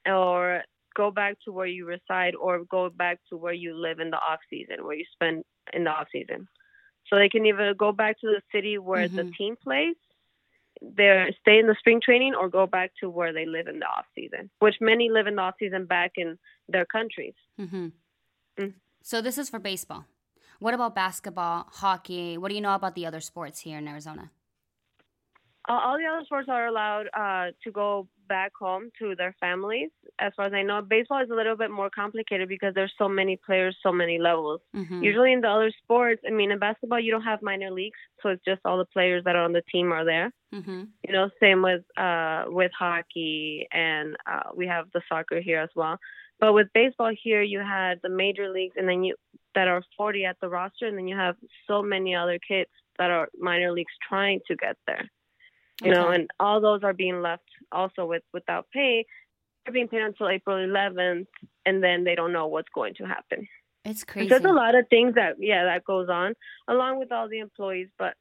or 0.09 0.63
go 0.95 1.11
back 1.11 1.35
to 1.43 1.51
where 1.51 1.65
you 1.65 1.85
reside, 1.85 2.35
or 2.35 2.63
go 2.65 2.89
back 2.89 3.19
to 3.29 3.37
where 3.37 3.53
you 3.53 3.75
live 3.75 3.99
in 3.99 4.11
the 4.11 4.17
off 4.17 4.39
season, 4.49 4.85
where 4.85 4.95
you 4.95 5.05
spend 5.11 5.43
in 5.73 5.83
the 5.83 5.89
off 5.89 6.07
season. 6.11 6.47
So 7.09 7.17
they 7.17 7.29
can 7.29 7.45
either 7.45 7.73
go 7.73 7.91
back 7.91 8.19
to 8.21 8.27
the 8.27 8.41
city 8.51 8.77
where 8.77 9.07
mm-hmm. 9.07 9.15
the 9.15 9.31
team 9.37 9.55
plays, 9.61 9.95
they 10.81 11.35
stay 11.41 11.59
in 11.59 11.67
the 11.67 11.75
spring 11.79 11.99
training, 12.03 12.35
or 12.35 12.49
go 12.49 12.67
back 12.67 12.91
to 13.01 13.09
where 13.09 13.33
they 13.33 13.45
live 13.45 13.67
in 13.67 13.79
the 13.79 13.85
off 13.85 14.05
season. 14.15 14.49
Which 14.59 14.75
many 14.79 15.09
live 15.09 15.27
in 15.27 15.35
the 15.35 15.41
off 15.41 15.55
season 15.59 15.85
back 15.85 16.13
in 16.15 16.37
their 16.67 16.85
countries. 16.85 17.33
Mm-hmm. 17.59 17.87
Mm. 18.59 18.73
So 19.01 19.21
this 19.21 19.37
is 19.37 19.49
for 19.49 19.59
baseball. 19.59 20.05
What 20.59 20.73
about 20.73 20.93
basketball, 20.93 21.67
hockey? 21.71 22.37
What 22.37 22.49
do 22.49 22.55
you 22.55 22.61
know 22.61 22.75
about 22.75 22.95
the 22.95 23.05
other 23.05 23.21
sports 23.21 23.61
here 23.61 23.77
in 23.77 23.87
Arizona? 23.87 24.31
all 25.69 25.97
the 25.97 26.05
other 26.05 26.25
sports 26.25 26.49
are 26.49 26.65
allowed 26.65 27.07
uh, 27.13 27.51
to 27.63 27.71
go 27.71 28.07
back 28.29 28.53
home 28.57 28.89
to 28.99 29.15
their 29.15 29.35
families. 29.41 29.89
As 30.19 30.31
far 30.37 30.45
as 30.45 30.53
I 30.53 30.61
know, 30.61 30.81
baseball 30.81 31.21
is 31.21 31.29
a 31.29 31.35
little 31.35 31.57
bit 31.57 31.71
more 31.71 31.89
complicated 31.89 32.47
because 32.47 32.73
there's 32.73 32.93
so 32.97 33.09
many 33.09 33.37
players, 33.45 33.75
so 33.83 33.91
many 33.91 34.19
levels. 34.19 34.61
Mm-hmm. 34.75 35.03
Usually 35.03 35.33
in 35.33 35.41
the 35.41 35.49
other 35.49 35.71
sports, 35.83 36.21
I 36.25 36.31
mean, 36.31 36.51
in 36.51 36.59
basketball 36.59 36.99
you 36.99 37.11
don't 37.11 37.23
have 37.23 37.41
minor 37.41 37.71
leagues, 37.71 37.97
so 38.21 38.29
it's 38.29 38.45
just 38.45 38.61
all 38.63 38.77
the 38.77 38.85
players 38.85 39.23
that 39.25 39.35
are 39.35 39.43
on 39.43 39.51
the 39.51 39.63
team 39.71 39.91
are 39.91 40.05
there. 40.05 40.31
Mm-hmm. 40.53 40.83
You 41.05 41.13
know, 41.13 41.29
same 41.41 41.61
with 41.61 41.83
uh, 41.97 42.45
with 42.47 42.71
hockey, 42.77 43.67
and 43.73 44.15
uh, 44.25 44.51
we 44.55 44.67
have 44.67 44.85
the 44.93 45.01
soccer 45.09 45.41
here 45.41 45.59
as 45.59 45.69
well. 45.75 45.97
But 46.39 46.53
with 46.53 46.67
baseball 46.73 47.11
here, 47.21 47.41
you 47.41 47.59
had 47.59 47.99
the 48.01 48.09
major 48.09 48.49
leagues, 48.49 48.75
and 48.77 48.87
then 48.87 49.03
you 49.03 49.15
that 49.55 49.67
are 49.67 49.83
40 49.97 50.25
at 50.25 50.37
the 50.39 50.47
roster, 50.47 50.87
and 50.87 50.97
then 50.97 51.07
you 51.07 51.17
have 51.17 51.35
so 51.67 51.81
many 51.81 52.15
other 52.15 52.39
kids 52.39 52.69
that 52.99 53.09
are 53.09 53.29
minor 53.37 53.71
leagues 53.71 53.93
trying 54.07 54.39
to 54.47 54.55
get 54.55 54.77
there 54.85 55.09
you 55.81 55.91
okay. 55.91 55.99
know, 55.99 56.09
and 56.09 56.29
all 56.39 56.59
those 56.59 56.83
are 56.83 56.93
being 56.93 57.21
left 57.21 57.43
also 57.71 58.05
with 58.05 58.23
without 58.33 58.67
pay. 58.73 59.05
They're 59.65 59.73
being 59.73 59.87
paid 59.87 60.01
until 60.01 60.29
April 60.29 60.57
11th, 60.57 61.27
and 61.65 61.83
then 61.83 62.03
they 62.03 62.15
don't 62.15 62.33
know 62.33 62.47
what's 62.47 62.69
going 62.73 62.95
to 62.95 63.05
happen. 63.05 63.47
It's 63.85 64.03
crazy. 64.03 64.29
There's 64.29 64.43
a 64.45 64.53
lot 64.53 64.75
of 64.75 64.87
things 64.89 65.15
that 65.15 65.35
yeah 65.39 65.65
that 65.65 65.83
goes 65.83 66.09
on 66.09 66.33
along 66.67 66.99
with 66.99 67.11
all 67.11 67.29
the 67.29 67.39
employees, 67.39 67.89
but 67.97 68.15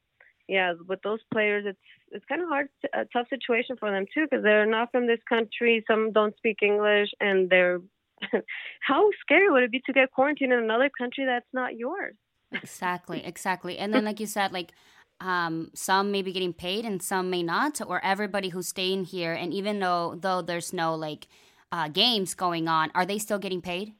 yeah, 0.49 0.73
with 0.89 1.03
those 1.03 1.21
players, 1.33 1.65
it's 1.67 1.79
it's 2.11 2.25
kind 2.25 2.41
of 2.41 2.49
hard, 2.49 2.69
a 2.95 3.05
tough 3.13 3.29
situation 3.29 3.77
for 3.79 3.91
them 3.91 4.07
too, 4.13 4.27
because 4.29 4.43
they're 4.43 4.67
not 4.67 4.91
from 4.91 5.07
this 5.07 5.21
country. 5.29 5.85
Some 5.87 6.13
don't 6.13 6.37
speak 6.37 6.59
English, 6.63 7.11
and 7.21 7.49
they're. 7.51 7.81
how 8.81 9.09
scary 9.21 9.49
would 9.49 9.63
it 9.63 9.71
be 9.71 9.81
to 9.87 9.93
get 9.93 10.11
quarantined 10.11 10.53
in 10.53 10.59
another 10.59 10.91
country 10.99 11.25
that's 11.25 11.47
not 11.53 11.77
yours? 11.77 12.17
Exactly, 12.51 13.25
exactly. 13.25 13.79
And 13.79 13.95
then, 13.95 14.05
like 14.05 14.19
you 14.19 14.27
said, 14.27 14.53
like 14.53 14.73
um, 15.21 15.71
some 15.75 16.11
may 16.11 16.23
be 16.23 16.33
getting 16.33 16.53
paid 16.53 16.85
and 16.85 17.03
some 17.03 17.31
may 17.31 17.43
not, 17.43 17.81
or 17.87 18.05
everybody 18.05 18.51
who's 18.51 18.69
staying 18.69 19.05
here, 19.05 19.33
and 19.33 19.53
even 19.53 19.81
though 19.81 20.17
though 20.19 20.43
there's 20.43 20.73
no 20.73 20.95
like 20.95 21.27
uh, 21.73 21.89
games 21.89 22.35
going 22.35 22.69
on, 22.69 22.91
are 22.95 23.05
they 23.05 23.19
still 23.19 23.39
getting 23.39 23.61
paid? 23.61 23.93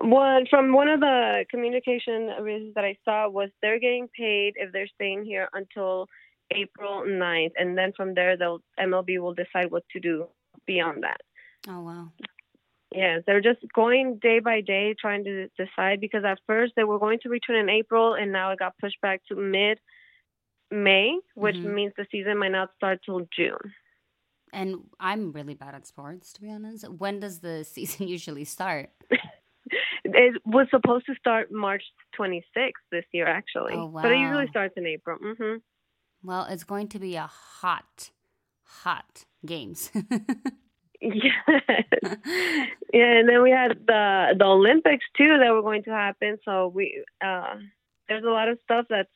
One 0.00 0.46
from 0.48 0.72
one 0.72 0.88
of 0.88 1.00
the 1.00 1.44
communication 1.50 2.30
reasons 2.40 2.74
that 2.74 2.84
I 2.84 2.96
saw 3.04 3.28
was 3.28 3.50
they're 3.62 3.78
getting 3.78 4.08
paid 4.16 4.54
if 4.56 4.72
they're 4.72 4.88
staying 4.88 5.24
here 5.24 5.48
until 5.52 6.08
April 6.50 7.02
9th, 7.06 7.52
and 7.56 7.76
then 7.76 7.92
from 7.96 8.14
there, 8.14 8.36
they'll 8.36 8.60
MLB 8.80 9.18
will 9.20 9.34
decide 9.34 9.70
what 9.70 9.84
to 9.92 10.00
do 10.00 10.26
beyond 10.66 11.02
that. 11.02 11.20
Oh 11.68 11.80
wow. 11.80 12.12
Yes, 12.94 13.22
they're 13.26 13.40
just 13.40 13.60
going 13.74 14.20
day 14.22 14.38
by 14.38 14.60
day 14.60 14.94
trying 14.98 15.24
to 15.24 15.48
decide 15.58 16.00
because 16.00 16.24
at 16.24 16.38
first 16.46 16.74
they 16.76 16.84
were 16.84 17.00
going 17.00 17.18
to 17.24 17.28
return 17.28 17.56
in 17.56 17.68
April 17.68 18.14
and 18.14 18.30
now 18.30 18.52
it 18.52 18.60
got 18.60 18.78
pushed 18.78 19.00
back 19.00 19.20
to 19.28 19.34
mid 19.34 19.78
May, 20.70 21.18
which 21.34 21.56
mm-hmm. 21.56 21.74
means 21.74 21.92
the 21.96 22.06
season 22.10 22.38
might 22.38 22.52
not 22.52 22.70
start 22.76 23.00
till 23.04 23.26
June. 23.36 23.72
And 24.52 24.84
I'm 25.00 25.32
really 25.32 25.54
bad 25.54 25.74
at 25.74 25.86
sports, 25.86 26.32
to 26.34 26.40
be 26.40 26.50
honest. 26.50 26.88
When 26.88 27.18
does 27.18 27.40
the 27.40 27.64
season 27.70 28.06
usually 28.06 28.44
start? 28.44 28.90
it 30.04 30.40
was 30.46 30.68
supposed 30.70 31.06
to 31.06 31.14
start 31.16 31.50
March 31.50 31.82
26th 32.18 32.72
this 32.92 33.04
year, 33.12 33.26
actually. 33.26 33.74
Oh, 33.74 33.86
wow. 33.86 34.02
But 34.02 34.12
it 34.12 34.18
usually 34.18 34.46
starts 34.48 34.74
in 34.76 34.86
April. 34.86 35.18
Mm-hmm. 35.18 35.56
Well, 36.22 36.46
it's 36.48 36.64
going 36.64 36.88
to 36.88 36.98
be 37.00 37.16
a 37.16 37.26
hot, 37.26 38.10
hot 38.62 39.24
games. 39.44 39.90
yes. 41.04 41.34
yeah, 42.92 43.18
and 43.18 43.28
then 43.28 43.42
we 43.42 43.50
had 43.50 43.78
the 43.86 44.34
the 44.38 44.44
Olympics 44.44 45.04
too 45.16 45.36
that 45.38 45.52
were 45.52 45.62
going 45.62 45.84
to 45.84 45.90
happen. 45.90 46.38
So 46.44 46.68
we 46.68 47.04
uh, 47.24 47.56
there's 48.08 48.24
a 48.24 48.28
lot 48.28 48.48
of 48.48 48.58
stuff 48.64 48.86
that's 48.88 49.10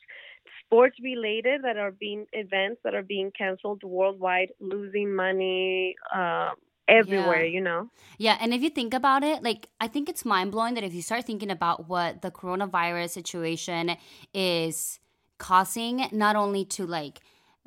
sports 0.65 0.97
related 1.01 1.63
that 1.63 1.77
are 1.77 1.91
being 1.91 2.25
events 2.33 2.81
that 2.83 2.93
are 2.93 3.03
being 3.03 3.31
canceled 3.37 3.83
worldwide, 3.83 4.49
losing 4.59 5.13
money. 5.15 5.95
Uh, 6.13 6.51
everywhere, 6.89 7.45
yeah. 7.45 7.53
you 7.53 7.61
know? 7.61 7.89
Yeah. 8.17 8.37
And 8.41 8.53
if 8.53 8.61
you 8.61 8.69
think 8.69 8.93
about 8.93 9.23
it, 9.23 9.43
like, 9.43 9.67
I 9.79 9.87
think 9.87 10.09
it's 10.09 10.25
mind 10.25 10.51
blowing 10.51 10.73
that 10.73 10.83
if 10.83 10.93
you 10.93 11.03
start 11.03 11.23
thinking 11.23 11.51
about 11.51 11.87
what 11.87 12.23
the 12.23 12.31
coronavirus 12.31 13.11
situation 13.11 13.95
is 14.33 14.99
causing, 15.37 16.07
not 16.11 16.35
only 16.35 16.65
to 16.65 16.87
like, 16.87 17.19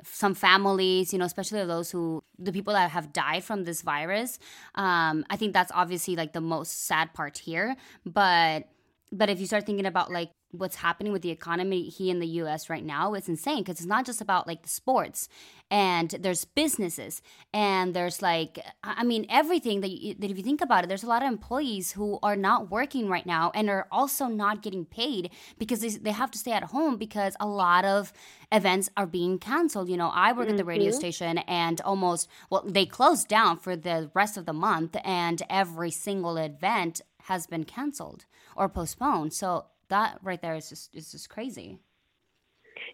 some 0.03 0.35
families, 0.35 1.13
you 1.13 1.19
know, 1.19 1.25
especially 1.25 1.65
those 1.65 1.91
who, 1.91 2.23
the 2.37 2.51
people 2.51 2.73
that 2.73 2.91
have 2.91 3.13
died 3.13 3.43
from 3.43 3.63
this 3.63 3.81
virus. 3.81 4.39
Um, 4.75 5.25
I 5.29 5.37
think 5.37 5.53
that's 5.53 5.71
obviously 5.73 6.15
like 6.15 6.33
the 6.33 6.41
most 6.41 6.85
sad 6.85 7.13
part 7.13 7.37
here. 7.37 7.75
But, 8.05 8.67
but 9.11 9.29
if 9.29 9.39
you 9.39 9.45
start 9.45 9.65
thinking 9.65 9.85
about 9.85 10.11
like 10.11 10.31
what's 10.53 10.75
happening 10.77 11.11
with 11.11 11.23
the 11.23 11.31
economy 11.31 11.89
here 11.89 12.11
in 12.11 12.19
the 12.19 12.27
US 12.27 12.69
right 12.69 12.85
now, 12.85 13.15
it's 13.15 13.27
insane 13.27 13.59
because 13.59 13.77
it's 13.77 13.87
not 13.87 14.05
just 14.05 14.21
about 14.21 14.47
like 14.47 14.61
the 14.61 14.69
sports 14.69 15.27
and 15.71 16.11
there's 16.19 16.45
businesses 16.45 17.21
and 17.53 17.95
there's 17.95 18.21
like 18.21 18.59
I 18.83 19.03
mean 19.03 19.25
everything 19.29 19.81
that, 19.81 19.89
you, 19.89 20.13
that 20.13 20.29
if 20.29 20.37
you 20.37 20.43
think 20.43 20.61
about 20.61 20.83
it, 20.83 20.87
there's 20.87 21.03
a 21.03 21.07
lot 21.07 21.23
of 21.23 21.27
employees 21.27 21.93
who 21.93 22.19
are 22.21 22.35
not 22.35 22.69
working 22.69 23.09
right 23.09 23.25
now 23.25 23.51
and 23.55 23.69
are 23.69 23.87
also 23.91 24.27
not 24.27 24.61
getting 24.61 24.85
paid 24.85 25.31
because 25.57 25.79
they, 25.79 25.89
they 25.89 26.11
have 26.11 26.29
to 26.31 26.37
stay 26.37 26.51
at 26.51 26.65
home 26.65 26.97
because 26.97 27.35
a 27.39 27.47
lot 27.47 27.83
of 27.83 28.13
events 28.51 28.89
are 28.95 29.07
being 29.07 29.39
canceled. 29.39 29.89
You 29.89 29.97
know, 29.97 30.11
I 30.13 30.31
work 30.31 30.45
mm-hmm. 30.45 30.51
at 30.51 30.57
the 30.57 30.65
radio 30.65 30.89
mm-hmm. 30.89 30.99
station 30.99 31.37
and 31.39 31.81
almost 31.81 32.29
well 32.51 32.63
they 32.63 32.85
closed 32.85 33.27
down 33.27 33.57
for 33.57 33.75
the 33.75 34.11
rest 34.13 34.37
of 34.37 34.45
the 34.45 34.53
month 34.53 34.95
and 35.03 35.41
every 35.49 35.89
single 35.89 36.37
event 36.37 37.01
has 37.23 37.47
been 37.47 37.63
canceled 37.63 38.25
or 38.55 38.69
postponed. 38.69 39.33
So 39.33 39.65
that 39.93 40.19
right 40.23 40.41
there 40.41 40.55
is 40.55 40.69
just 40.69 40.93
is 40.93 41.11
just 41.11 41.29
crazy. 41.29 41.79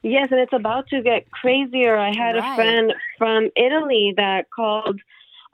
Yes, 0.03 0.27
and 0.31 0.39
it's 0.39 0.53
about 0.53 0.87
to 0.89 1.01
get 1.01 1.31
crazier. 1.31 1.97
I 1.97 2.13
had 2.15 2.35
right. 2.35 2.53
a 2.53 2.55
friend 2.55 2.93
from 3.17 3.49
Italy 3.55 4.13
that 4.17 4.49
called 4.51 4.99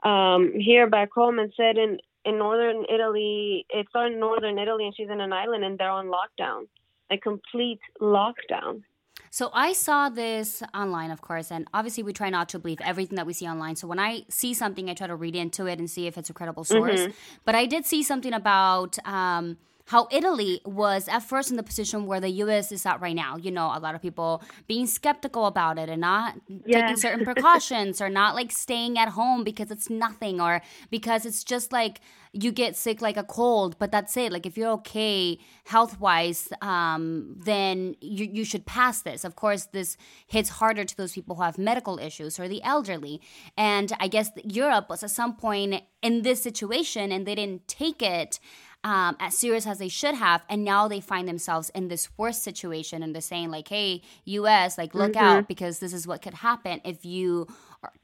um, 0.02 0.52
here 0.58 0.88
back 0.88 1.10
home 1.12 1.38
and 1.38 1.52
said 1.56 1.78
in 1.78 1.98
in 2.24 2.38
northern 2.38 2.84
Italy, 2.92 3.64
it's 3.70 3.94
on 3.94 4.18
northern 4.18 4.58
Italy, 4.58 4.84
and 4.86 4.94
she's 4.96 5.08
in 5.08 5.20
an 5.20 5.32
island, 5.32 5.64
and 5.64 5.78
they're 5.78 5.90
on 5.90 6.06
lockdown, 6.06 6.66
a 7.10 7.16
complete 7.16 7.80
lockdown. 8.00 8.82
So 9.30 9.50
I 9.52 9.72
saw 9.72 10.08
this 10.08 10.62
online, 10.74 11.10
of 11.10 11.20
course, 11.20 11.52
and 11.52 11.66
obviously 11.72 12.02
we 12.02 12.12
try 12.12 12.30
not 12.30 12.48
to 12.50 12.58
believe 12.58 12.80
everything 12.80 13.16
that 13.16 13.26
we 13.26 13.32
see 13.32 13.46
online. 13.46 13.76
So 13.76 13.86
when 13.86 13.98
I 13.98 14.24
see 14.28 14.54
something, 14.54 14.88
I 14.90 14.94
try 14.94 15.06
to 15.06 15.16
read 15.16 15.36
into 15.36 15.66
it 15.66 15.78
and 15.78 15.88
see 15.90 16.06
if 16.06 16.18
it's 16.18 16.30
a 16.30 16.34
credible 16.34 16.64
source. 16.64 17.00
Mm-hmm. 17.00 17.12
But 17.44 17.54
I 17.54 17.66
did 17.66 17.86
see 17.86 18.02
something 18.02 18.32
about. 18.32 18.98
Um, 19.06 19.58
how 19.86 20.08
Italy 20.10 20.60
was 20.64 21.08
at 21.08 21.20
first 21.20 21.50
in 21.50 21.56
the 21.56 21.62
position 21.62 22.06
where 22.06 22.20
the 22.20 22.30
US 22.42 22.72
is 22.72 22.84
at 22.84 23.00
right 23.00 23.14
now. 23.14 23.36
You 23.36 23.52
know, 23.52 23.66
a 23.72 23.78
lot 23.78 23.94
of 23.94 24.02
people 24.02 24.42
being 24.66 24.86
skeptical 24.86 25.46
about 25.46 25.78
it 25.78 25.88
and 25.88 26.00
not 26.00 26.34
yeah. 26.48 26.82
taking 26.82 26.96
certain 26.96 27.24
precautions 27.30 28.00
or 28.00 28.08
not 28.08 28.34
like 28.34 28.50
staying 28.50 28.98
at 28.98 29.10
home 29.10 29.44
because 29.44 29.70
it's 29.70 29.88
nothing 29.88 30.40
or 30.40 30.60
because 30.90 31.24
it's 31.24 31.44
just 31.44 31.72
like 31.72 32.00
you 32.32 32.52
get 32.52 32.76
sick 32.76 33.00
like 33.00 33.16
a 33.16 33.22
cold, 33.22 33.78
but 33.78 33.90
that's 33.90 34.16
it. 34.16 34.32
Like 34.32 34.44
if 34.44 34.58
you're 34.58 34.72
okay 34.72 35.38
health 35.64 36.00
wise, 36.00 36.48
um, 36.60 37.34
then 37.36 37.94
you, 38.00 38.28
you 38.30 38.44
should 38.44 38.66
pass 38.66 39.02
this. 39.02 39.24
Of 39.24 39.36
course, 39.36 39.66
this 39.66 39.96
hits 40.26 40.50
harder 40.50 40.84
to 40.84 40.96
those 40.96 41.12
people 41.12 41.36
who 41.36 41.42
have 41.42 41.58
medical 41.58 41.98
issues 41.98 42.38
or 42.38 42.48
the 42.48 42.62
elderly. 42.62 43.20
And 43.56 43.92
I 44.00 44.08
guess 44.08 44.30
Europe 44.44 44.90
was 44.90 45.02
at 45.02 45.10
some 45.10 45.36
point 45.36 45.82
in 46.02 46.22
this 46.22 46.42
situation 46.42 47.12
and 47.12 47.24
they 47.24 47.36
didn't 47.36 47.68
take 47.68 48.02
it 48.02 48.38
um, 48.86 49.16
as 49.18 49.36
serious 49.36 49.66
as 49.66 49.78
they 49.78 49.88
should 49.88 50.14
have 50.14 50.44
and 50.48 50.64
now 50.64 50.86
they 50.86 51.00
find 51.00 51.26
themselves 51.26 51.70
in 51.70 51.88
this 51.88 52.08
worse 52.16 52.38
situation 52.38 53.02
and 53.02 53.12
they're 53.12 53.20
saying 53.20 53.50
like 53.50 53.66
hey 53.66 54.00
us 54.26 54.78
like 54.78 54.94
look 54.94 55.14
mm-hmm. 55.14 55.38
out 55.38 55.48
because 55.48 55.80
this 55.80 55.92
is 55.92 56.06
what 56.06 56.22
could 56.22 56.34
happen 56.34 56.80
if 56.84 57.04
you 57.04 57.48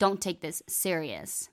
don't 0.01 0.21
take 0.21 0.41
this 0.41 0.61
serious 0.67 1.49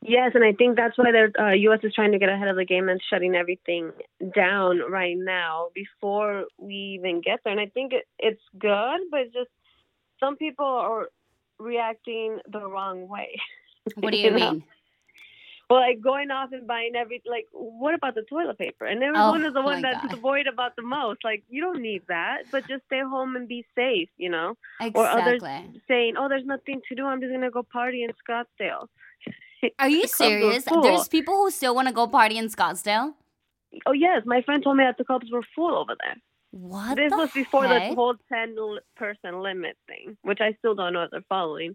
Yes, 0.00 0.32
and 0.34 0.44
I 0.44 0.52
think 0.52 0.76
that's 0.76 0.96
why 0.98 1.12
the 1.12 1.32
uh, 1.38 1.52
U.S. 1.52 1.80
is 1.82 1.94
trying 1.94 2.12
to 2.12 2.18
get 2.18 2.28
ahead 2.28 2.48
of 2.48 2.56
the 2.56 2.64
game 2.64 2.88
and 2.88 3.00
shutting 3.08 3.34
everything 3.34 3.90
down 4.34 4.80
right 4.90 5.16
now 5.16 5.68
before 5.74 6.44
we 6.58 6.98
even 6.98 7.22
get 7.22 7.40
there. 7.42 7.52
And 7.52 7.60
I 7.60 7.66
think 7.66 7.92
it, 7.92 8.04
it's 8.18 8.40
good, 8.58 9.00
but 9.10 9.32
just 9.32 9.50
some 10.20 10.36
people 10.36 10.66
are 10.66 11.08
reacting 11.58 12.38
the 12.50 12.66
wrong 12.66 13.08
way. 13.08 13.40
What 13.96 14.12
do 14.12 14.16
you, 14.16 14.28
you 14.28 14.32
mean? 14.32 14.58
Know? 14.58 14.62
Well, 15.70 15.80
like 15.80 16.00
going 16.00 16.30
off 16.30 16.52
and 16.52 16.66
buying 16.66 16.94
every 16.94 17.22
like, 17.24 17.46
what 17.52 17.94
about 17.94 18.14
the 18.14 18.22
toilet 18.22 18.58
paper? 18.58 18.84
And 18.84 19.02
everyone 19.02 19.44
oh, 19.44 19.48
is 19.48 19.54
the 19.54 19.62
one 19.62 19.80
that's 19.80 20.06
God. 20.06 20.22
worried 20.22 20.46
about 20.46 20.76
the 20.76 20.82
most. 20.82 21.24
Like, 21.24 21.42
you 21.48 21.62
don't 21.62 21.80
need 21.80 22.02
that, 22.08 22.42
but 22.50 22.68
just 22.68 22.84
stay 22.86 23.00
home 23.00 23.34
and 23.36 23.48
be 23.48 23.64
safe, 23.74 24.08
you 24.18 24.28
know. 24.28 24.56
Exactly. 24.80 25.02
Or 25.02 25.08
others 25.08 25.42
saying, 25.88 26.16
"Oh, 26.18 26.28
there's 26.28 26.44
nothing 26.44 26.82
to 26.88 26.94
do. 26.94 27.06
I'm 27.06 27.20
just 27.20 27.32
gonna 27.32 27.50
go 27.50 27.62
party 27.62 28.04
in 28.04 28.10
Scottsdale." 28.28 28.88
Are 29.78 29.88
you 29.88 30.06
serious? 30.06 30.64
There's 30.64 31.08
people 31.08 31.34
who 31.34 31.50
still 31.50 31.74
want 31.74 31.88
to 31.88 31.94
go 31.94 32.06
party 32.06 32.36
in 32.36 32.48
Scottsdale. 32.48 33.14
Oh 33.86 33.92
yes, 33.92 34.22
my 34.26 34.42
friend 34.42 34.62
told 34.62 34.76
me 34.76 34.84
that 34.84 34.98
the 34.98 35.04
clubs 35.04 35.30
were 35.32 35.42
full 35.54 35.74
over 35.74 35.96
there. 36.04 36.16
What? 36.50 36.96
This 36.96 37.10
was 37.10 37.30
before 37.32 37.66
heck? 37.66 37.90
the 37.90 37.94
whole 37.96 38.14
ten 38.28 38.54
person 38.96 39.40
limit 39.40 39.76
thing, 39.88 40.16
which 40.22 40.40
I 40.40 40.54
still 40.58 40.74
don't 40.74 40.92
know 40.92 41.02
if 41.02 41.10
they're 41.10 41.24
following. 41.28 41.74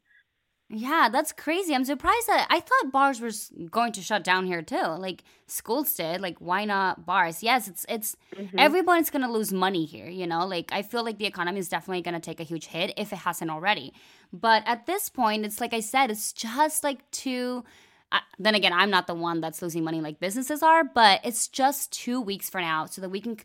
Yeah, 0.72 1.10
that's 1.12 1.32
crazy. 1.32 1.74
I'm 1.74 1.84
surprised 1.84 2.28
that 2.28 2.46
I 2.52 2.60
thought 2.60 2.92
bars 2.92 3.20
were 3.20 3.32
going 3.72 3.92
to 3.94 4.02
shut 4.02 4.24
down 4.24 4.46
here 4.46 4.62
too. 4.62 4.76
Like 4.76 5.24
schools 5.48 5.92
did. 5.96 6.22
Like 6.22 6.38
why 6.38 6.66
not 6.66 7.08
bars? 7.08 7.42
Yes, 7.42 7.68
it's 7.68 7.88
it's 7.90 8.16
mm-hmm. 8.36 8.58
everyone's 8.60 9.10
going 9.10 9.24
to 9.24 9.32
lose 9.32 9.52
money 9.52 9.86
here, 9.86 10.08
you 10.08 10.28
know? 10.28 10.46
Like 10.46 10.72
I 10.72 10.84
feel 10.84 11.04
like 11.04 11.18
the 11.18 11.26
economy 11.26 11.60
is 11.60 11.70
definitely 11.70 12.04
going 12.04 12.14
to 12.14 12.20
take 12.20 12.40
a 12.40 12.44
huge 12.44 12.68
hit 12.68 12.94
if 12.98 13.12
it 13.12 13.18
hasn't 13.18 13.50
already. 13.50 13.94
But 14.32 14.62
at 14.68 14.86
this 14.86 15.10
point, 15.10 15.44
it's 15.44 15.60
like 15.60 15.74
I 15.74 15.80
said, 15.80 16.12
it's 16.12 16.32
just 16.32 16.84
like 16.84 17.10
too 17.10 17.64
uh, 18.12 18.20
then 18.38 18.56
again, 18.56 18.74
I'm 18.74 18.90
not 18.90 19.08
the 19.08 19.14
one 19.14 19.42
that's 19.42 19.62
losing 19.62 19.84
money 19.84 20.02
like 20.02 20.20
businesses 20.20 20.64
are, 20.64 20.84
but 20.84 21.20
it's 21.24 21.48
just 21.48 21.92
2 21.94 22.20
weeks 22.20 22.50
for 22.50 22.60
now 22.60 22.86
so 22.86 23.02
that 23.02 23.10
we 23.10 23.22
can 23.22 23.38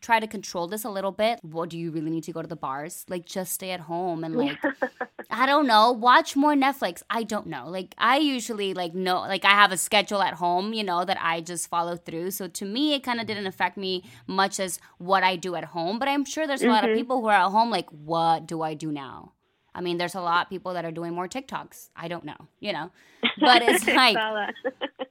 try 0.00 0.18
to 0.18 0.26
control 0.26 0.66
this 0.66 0.84
a 0.84 0.90
little 0.90 1.12
bit. 1.12 1.38
What 1.42 1.68
do 1.68 1.78
you 1.78 1.90
really 1.90 2.10
need 2.10 2.24
to 2.24 2.32
go 2.32 2.42
to 2.42 2.48
the 2.48 2.56
bars? 2.56 3.04
Like 3.08 3.26
just 3.26 3.52
stay 3.52 3.70
at 3.70 3.80
home 3.80 4.24
and 4.24 4.36
like 4.36 4.58
I 5.30 5.46
don't 5.46 5.66
know, 5.66 5.92
watch 5.92 6.36
more 6.36 6.54
Netflix. 6.54 7.02
I 7.10 7.22
don't 7.22 7.46
know. 7.46 7.68
Like 7.68 7.94
I 7.98 8.18
usually 8.18 8.74
like 8.74 8.94
know 8.94 9.20
like 9.20 9.44
I 9.44 9.50
have 9.50 9.72
a 9.72 9.76
schedule 9.76 10.22
at 10.22 10.34
home, 10.34 10.72
you 10.72 10.84
know, 10.84 11.04
that 11.04 11.18
I 11.20 11.40
just 11.40 11.68
follow 11.68 11.96
through. 11.96 12.30
So 12.32 12.48
to 12.48 12.64
me 12.64 12.94
it 12.94 13.04
kind 13.04 13.20
of 13.20 13.26
didn't 13.26 13.46
affect 13.46 13.76
me 13.76 14.04
much 14.26 14.58
as 14.58 14.78
what 14.98 15.22
I 15.22 15.36
do 15.36 15.54
at 15.54 15.64
home, 15.64 15.98
but 15.98 16.08
I'm 16.08 16.24
sure 16.24 16.46
there's 16.46 16.62
a 16.62 16.64
mm-hmm. 16.64 16.72
lot 16.72 16.84
of 16.84 16.90
mm-hmm. 16.90 16.98
people 16.98 17.20
who 17.20 17.28
are 17.28 17.46
at 17.46 17.50
home 17.50 17.70
like 17.70 17.88
what 17.90 18.46
do 18.46 18.62
I 18.62 18.74
do 18.74 18.90
now? 18.90 19.32
I 19.74 19.82
mean, 19.82 19.98
there's 19.98 20.14
a 20.14 20.20
lot 20.20 20.46
of 20.46 20.50
people 20.50 20.74
that 20.74 20.84
are 20.84 20.90
doing 20.90 21.14
more 21.14 21.28
TikToks. 21.28 21.90
I 21.94 22.08
don't 22.08 22.24
know, 22.24 22.48
you 22.58 22.72
know. 22.72 22.90
But 23.40 23.62
it's 23.66 23.86
like 23.86 24.16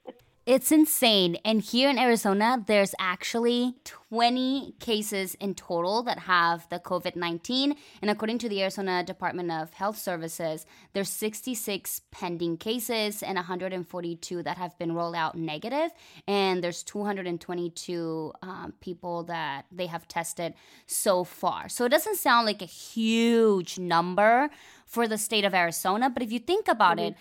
It's 0.50 0.72
insane. 0.72 1.38
And 1.46 1.62
here 1.62 1.92
in 1.92 2.00
Arizona, 2.00 2.64
there's 2.66 2.96
actually 2.98 3.76
20 3.84 4.74
cases 4.80 5.36
in 5.36 5.54
total 5.54 6.02
that 6.02 6.18
have 6.18 6.68
the 6.70 6.80
COVID 6.80 7.16
19. 7.16 7.76
And 8.02 8.10
according 8.10 8.40
to 8.40 8.50
the 8.50 8.64
Arizona 8.64 9.04
Department 9.04 9.52
of 9.52 9.72
Health 9.74 10.00
Services, 10.00 10.66
there's 10.94 11.12
66 11.12 12.02
pending 12.10 12.58
cases 12.58 13.22
and 13.22 13.36
142 13.36 14.42
that 14.42 14.58
have 14.58 14.76
been 14.80 14.94
rolled 14.94 15.14
out 15.14 15.38
negative. 15.38 15.92
And 16.28 16.64
there's 16.64 16.82
222 16.82 18.34
um, 18.42 18.74
people 18.82 19.26
that 19.26 19.68
they 19.72 19.86
have 19.86 20.08
tested 20.08 20.56
so 20.88 21.24
far. 21.24 21.70
So 21.70 21.86
it 21.86 21.90
doesn't 21.90 22.18
sound 22.18 22.48
like 22.48 22.64
a 22.64 22.66
huge 22.66 23.78
number 23.78 24.50
for 24.88 25.08
the 25.08 25.20
state 25.20 25.46
of 25.46 25.54
Arizona. 25.54 26.10
But 26.10 26.24
if 26.24 26.32
you 26.32 26.40
think 26.40 26.68
about 26.68 26.98
mm-hmm. 26.98 27.10
it, 27.10 27.16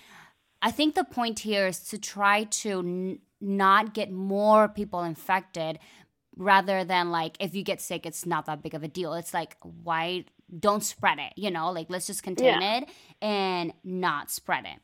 I 0.61 0.71
think 0.71 0.95
the 0.95 1.05
point 1.05 1.41
here 1.41 1.67
is 1.67 1.81
to 1.91 1.99
try 1.99 2.45
to 2.45 2.79
n- 2.81 3.19
not 3.41 3.95
get 3.95 4.11
more 4.11 4.69
people 4.69 5.03
infected 5.03 5.79
rather 6.37 6.85
than 6.85 7.11
like 7.11 7.37
if 7.41 7.55
you 7.55 7.63
get 7.63 7.81
sick 7.81 8.07
it's 8.07 8.25
not 8.25 8.47
that 8.47 8.63
big 8.63 8.75
of 8.75 8.83
a 8.83 8.89
deal. 8.89 9.15
It's 9.15 9.35
like 9.35 9.57
why 9.63 10.25
don't 10.59 10.83
spread 10.83 11.19
it 11.19 11.33
you 11.37 11.51
know? 11.51 11.71
Like 11.71 11.87
let's 11.89 12.07
just 12.07 12.23
contain 12.23 12.61
yeah. 12.61 12.79
it 12.79 12.89
and 13.23 13.73
not 13.85 14.31
spread 14.31 14.65
it. 14.65 14.81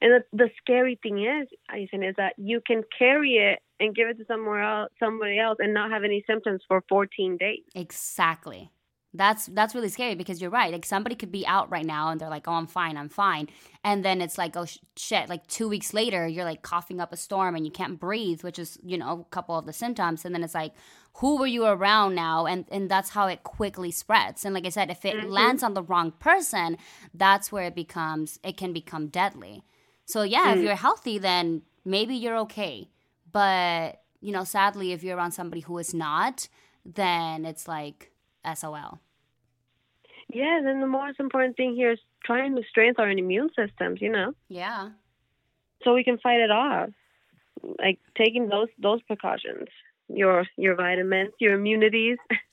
And 0.00 0.12
the, 0.12 0.24
the 0.32 0.50
scary 0.62 0.96
thing 1.02 1.24
is 1.24 1.48
Ethan, 1.76 2.04
is 2.04 2.14
that 2.18 2.34
you 2.36 2.60
can 2.64 2.82
carry 2.96 3.36
it 3.36 3.60
and 3.80 3.94
give 3.94 4.08
it 4.08 4.18
to 4.18 4.24
somewhere 4.26 4.62
else 4.62 4.90
somebody 5.00 5.38
else 5.38 5.58
and 5.60 5.74
not 5.74 5.90
have 5.90 6.04
any 6.04 6.24
symptoms 6.26 6.62
for 6.68 6.84
14 6.88 7.36
days. 7.36 7.62
Exactly 7.74 8.70
that's 9.14 9.46
that's 9.46 9.74
really 9.74 9.88
scary 9.88 10.14
because 10.14 10.40
you're 10.40 10.50
right. 10.50 10.70
Like 10.70 10.84
somebody 10.84 11.14
could 11.14 11.32
be 11.32 11.46
out 11.46 11.70
right 11.70 11.86
now 11.86 12.10
and 12.10 12.20
they're 12.20 12.28
like, 12.28 12.46
"Oh, 12.46 12.52
I'm 12.52 12.66
fine, 12.66 12.96
I'm 12.96 13.08
fine," 13.08 13.48
and 13.82 14.04
then 14.04 14.20
it's 14.20 14.36
like, 14.36 14.54
"Oh 14.56 14.66
sh- 14.66 14.78
shit!" 14.96 15.30
Like 15.30 15.46
two 15.46 15.68
weeks 15.68 15.94
later, 15.94 16.26
you're 16.26 16.44
like 16.44 16.62
coughing 16.62 17.00
up 17.00 17.12
a 17.12 17.16
storm 17.16 17.56
and 17.56 17.64
you 17.64 17.72
can't 17.72 17.98
breathe, 17.98 18.42
which 18.42 18.58
is 18.58 18.78
you 18.82 18.98
know 18.98 19.26
a 19.26 19.34
couple 19.34 19.56
of 19.56 19.64
the 19.64 19.72
symptoms. 19.72 20.24
And 20.24 20.34
then 20.34 20.44
it's 20.44 20.54
like, 20.54 20.74
who 21.14 21.38
were 21.38 21.46
you 21.46 21.64
around 21.64 22.14
now? 22.14 22.46
And 22.46 22.66
and 22.70 22.90
that's 22.90 23.10
how 23.10 23.28
it 23.28 23.44
quickly 23.44 23.90
spreads. 23.90 24.44
And 24.44 24.54
like 24.54 24.66
I 24.66 24.70
said, 24.70 24.90
if 24.90 25.04
it 25.04 25.16
mm-hmm. 25.16 25.30
lands 25.30 25.62
on 25.62 25.72
the 25.72 25.82
wrong 25.82 26.12
person, 26.12 26.76
that's 27.14 27.50
where 27.50 27.64
it 27.64 27.74
becomes 27.74 28.38
it 28.44 28.58
can 28.58 28.74
become 28.74 29.08
deadly. 29.08 29.64
So 30.04 30.22
yeah, 30.22 30.52
mm. 30.52 30.56
if 30.58 30.62
you're 30.62 30.74
healthy, 30.74 31.18
then 31.18 31.62
maybe 31.84 32.14
you're 32.14 32.38
okay. 32.38 32.90
But 33.32 34.02
you 34.20 34.32
know, 34.32 34.44
sadly, 34.44 34.92
if 34.92 35.02
you're 35.02 35.16
around 35.16 35.32
somebody 35.32 35.62
who 35.62 35.78
is 35.78 35.94
not, 35.94 36.48
then 36.84 37.44
it's 37.44 37.66
like 37.66 38.12
SOL. 38.54 38.98
Yeah, 40.32 40.60
then 40.62 40.80
the 40.80 40.86
most 40.86 41.20
important 41.20 41.56
thing 41.56 41.74
here 41.74 41.92
is 41.92 41.98
trying 42.24 42.54
to 42.56 42.62
strengthen 42.68 43.04
our 43.04 43.10
immune 43.10 43.50
systems, 43.56 44.00
you 44.02 44.10
know? 44.10 44.32
Yeah. 44.48 44.90
So 45.82 45.94
we 45.94 46.04
can 46.04 46.18
fight 46.18 46.40
it 46.40 46.50
off. 46.50 46.90
Like 47.78 47.98
taking 48.16 48.48
those 48.48 48.68
those 48.78 49.02
precautions. 49.02 49.68
Your 50.08 50.46
your 50.56 50.74
vitamins, 50.74 51.32
your 51.40 51.54
immunities. 51.54 52.18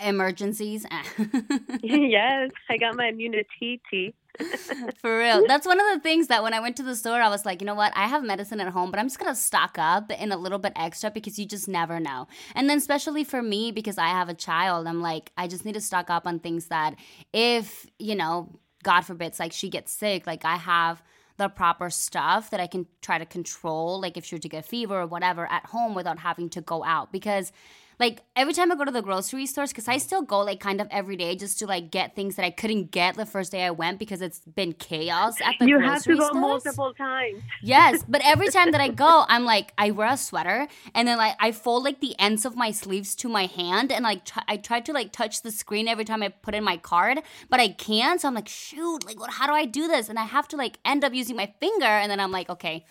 Emergencies. 0.00 0.86
yes, 1.82 2.50
I 2.68 2.76
got 2.76 2.96
my 2.96 3.08
immunity 3.08 3.80
tea. 3.90 4.14
For 5.00 5.18
real. 5.18 5.46
That's 5.46 5.66
one 5.66 5.80
of 5.80 5.86
the 5.94 6.00
things 6.00 6.28
that 6.28 6.42
when 6.42 6.52
I 6.52 6.60
went 6.60 6.76
to 6.76 6.82
the 6.82 6.94
store, 6.94 7.20
I 7.20 7.28
was 7.28 7.44
like, 7.46 7.60
you 7.60 7.66
know 7.66 7.74
what? 7.74 7.92
I 7.96 8.06
have 8.06 8.22
medicine 8.22 8.60
at 8.60 8.68
home, 8.68 8.90
but 8.90 9.00
I'm 9.00 9.06
just 9.06 9.18
going 9.18 9.32
to 9.32 9.40
stock 9.40 9.76
up 9.78 10.10
in 10.10 10.32
a 10.32 10.36
little 10.36 10.58
bit 10.58 10.72
extra 10.76 11.10
because 11.10 11.38
you 11.38 11.46
just 11.46 11.68
never 11.68 11.98
know. 11.98 12.28
And 12.54 12.68
then, 12.68 12.78
especially 12.78 13.24
for 13.24 13.42
me, 13.42 13.72
because 13.72 13.98
I 13.98 14.08
have 14.08 14.28
a 14.28 14.34
child, 14.34 14.86
I'm 14.86 15.00
like, 15.00 15.32
I 15.36 15.48
just 15.48 15.64
need 15.64 15.74
to 15.74 15.80
stock 15.80 16.10
up 16.10 16.26
on 16.26 16.38
things 16.38 16.66
that 16.66 16.96
if, 17.32 17.86
you 17.98 18.14
know, 18.14 18.58
God 18.82 19.02
forbid, 19.02 19.28
it's 19.28 19.40
like 19.40 19.52
she 19.52 19.68
gets 19.68 19.92
sick, 19.92 20.26
like 20.26 20.44
I 20.44 20.56
have 20.56 21.02
the 21.38 21.48
proper 21.48 21.90
stuff 21.90 22.50
that 22.50 22.60
I 22.60 22.66
can 22.66 22.86
try 23.02 23.18
to 23.18 23.26
control, 23.26 24.00
like 24.00 24.16
if 24.16 24.24
she 24.24 24.36
were 24.36 24.40
to 24.40 24.48
get 24.48 24.64
a 24.64 24.68
fever 24.68 25.00
or 25.00 25.06
whatever 25.06 25.50
at 25.50 25.66
home 25.66 25.94
without 25.94 26.18
having 26.18 26.48
to 26.50 26.60
go 26.60 26.84
out. 26.84 27.12
Because 27.12 27.52
like 27.98 28.22
every 28.34 28.52
time 28.52 28.70
I 28.70 28.76
go 28.76 28.84
to 28.84 28.90
the 28.90 29.02
grocery 29.02 29.46
stores, 29.46 29.70
because 29.70 29.88
I 29.88 29.96
still 29.98 30.22
go 30.22 30.40
like 30.40 30.60
kind 30.60 30.80
of 30.80 30.88
every 30.90 31.16
day 31.16 31.34
just 31.34 31.58
to 31.60 31.66
like 31.66 31.90
get 31.90 32.14
things 32.14 32.36
that 32.36 32.44
I 32.44 32.50
couldn't 32.50 32.90
get 32.90 33.16
the 33.16 33.24
first 33.24 33.52
day 33.52 33.64
I 33.64 33.70
went 33.70 33.98
because 33.98 34.20
it's 34.20 34.40
been 34.40 34.74
chaos 34.74 35.40
at 35.40 35.58
the 35.58 35.66
you 35.66 35.78
grocery 35.78 35.84
You 35.86 35.92
have 35.92 36.02
to 36.04 36.16
go 36.16 36.26
stores. 36.28 36.64
multiple 36.64 36.94
times. 36.94 37.42
Yes, 37.62 38.04
but 38.06 38.20
every 38.24 38.48
time 38.50 38.72
that 38.72 38.80
I 38.80 38.88
go, 39.06 39.24
I'm 39.28 39.44
like 39.44 39.72
I 39.78 39.92
wear 39.92 40.08
a 40.08 40.16
sweater 40.16 40.68
and 40.94 41.08
then 41.08 41.16
like 41.16 41.36
I 41.40 41.52
fold 41.52 41.84
like 41.84 42.00
the 42.00 42.14
ends 42.18 42.44
of 42.44 42.54
my 42.54 42.70
sleeves 42.70 43.14
to 43.16 43.28
my 43.28 43.46
hand 43.46 43.90
and 43.90 44.04
like 44.04 44.24
try, 44.26 44.42
I 44.46 44.56
try 44.58 44.80
to 44.80 44.92
like 44.92 45.12
touch 45.12 45.42
the 45.42 45.50
screen 45.50 45.88
every 45.88 46.04
time 46.04 46.22
I 46.22 46.28
put 46.28 46.54
in 46.54 46.64
my 46.64 46.76
card, 46.76 47.22
but 47.48 47.60
I 47.60 47.68
can't. 47.68 48.20
So 48.20 48.28
I'm 48.28 48.34
like, 48.34 48.48
shoot, 48.48 49.06
like 49.06 49.18
what? 49.18 49.30
How 49.30 49.46
do 49.46 49.52
I 49.54 49.64
do 49.64 49.88
this? 49.88 50.08
And 50.10 50.18
I 50.18 50.24
have 50.24 50.48
to 50.48 50.56
like 50.56 50.78
end 50.84 51.02
up 51.04 51.14
using 51.14 51.36
my 51.36 51.52
finger, 51.60 51.86
and 51.86 52.10
then 52.10 52.20
I'm 52.20 52.30
like, 52.32 52.50
okay, 52.50 52.84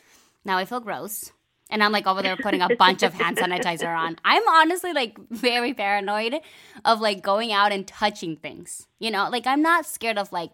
now 0.44 0.58
I 0.58 0.65
feel 0.65 0.80
gross 0.80 1.32
and 1.69 1.84
I'm 1.84 1.91
like 1.91 2.08
over 2.08 2.21
there 2.21 2.38
putting 2.38 2.62
a 2.62 2.75
bunch 2.75 3.04
of 3.04 3.13
hand 3.13 3.38
sanitizer 3.38 3.95
on. 3.95 4.17
I'm 4.23 4.47
honestly 4.47 4.93
like 4.93 5.17
very 5.30 5.73
paranoid 5.73 6.36
of 6.84 7.01
like 7.01 7.21
going 7.21 7.51
out 7.51 7.71
and 7.71 7.88
touching 7.88 8.36
things. 8.36 8.88
You 8.99 9.12
know, 9.12 9.30
like 9.32 9.47
I'm 9.47 9.62
not 9.62 9.86
scared 9.86 10.17
of 10.17 10.32
like 10.32 10.51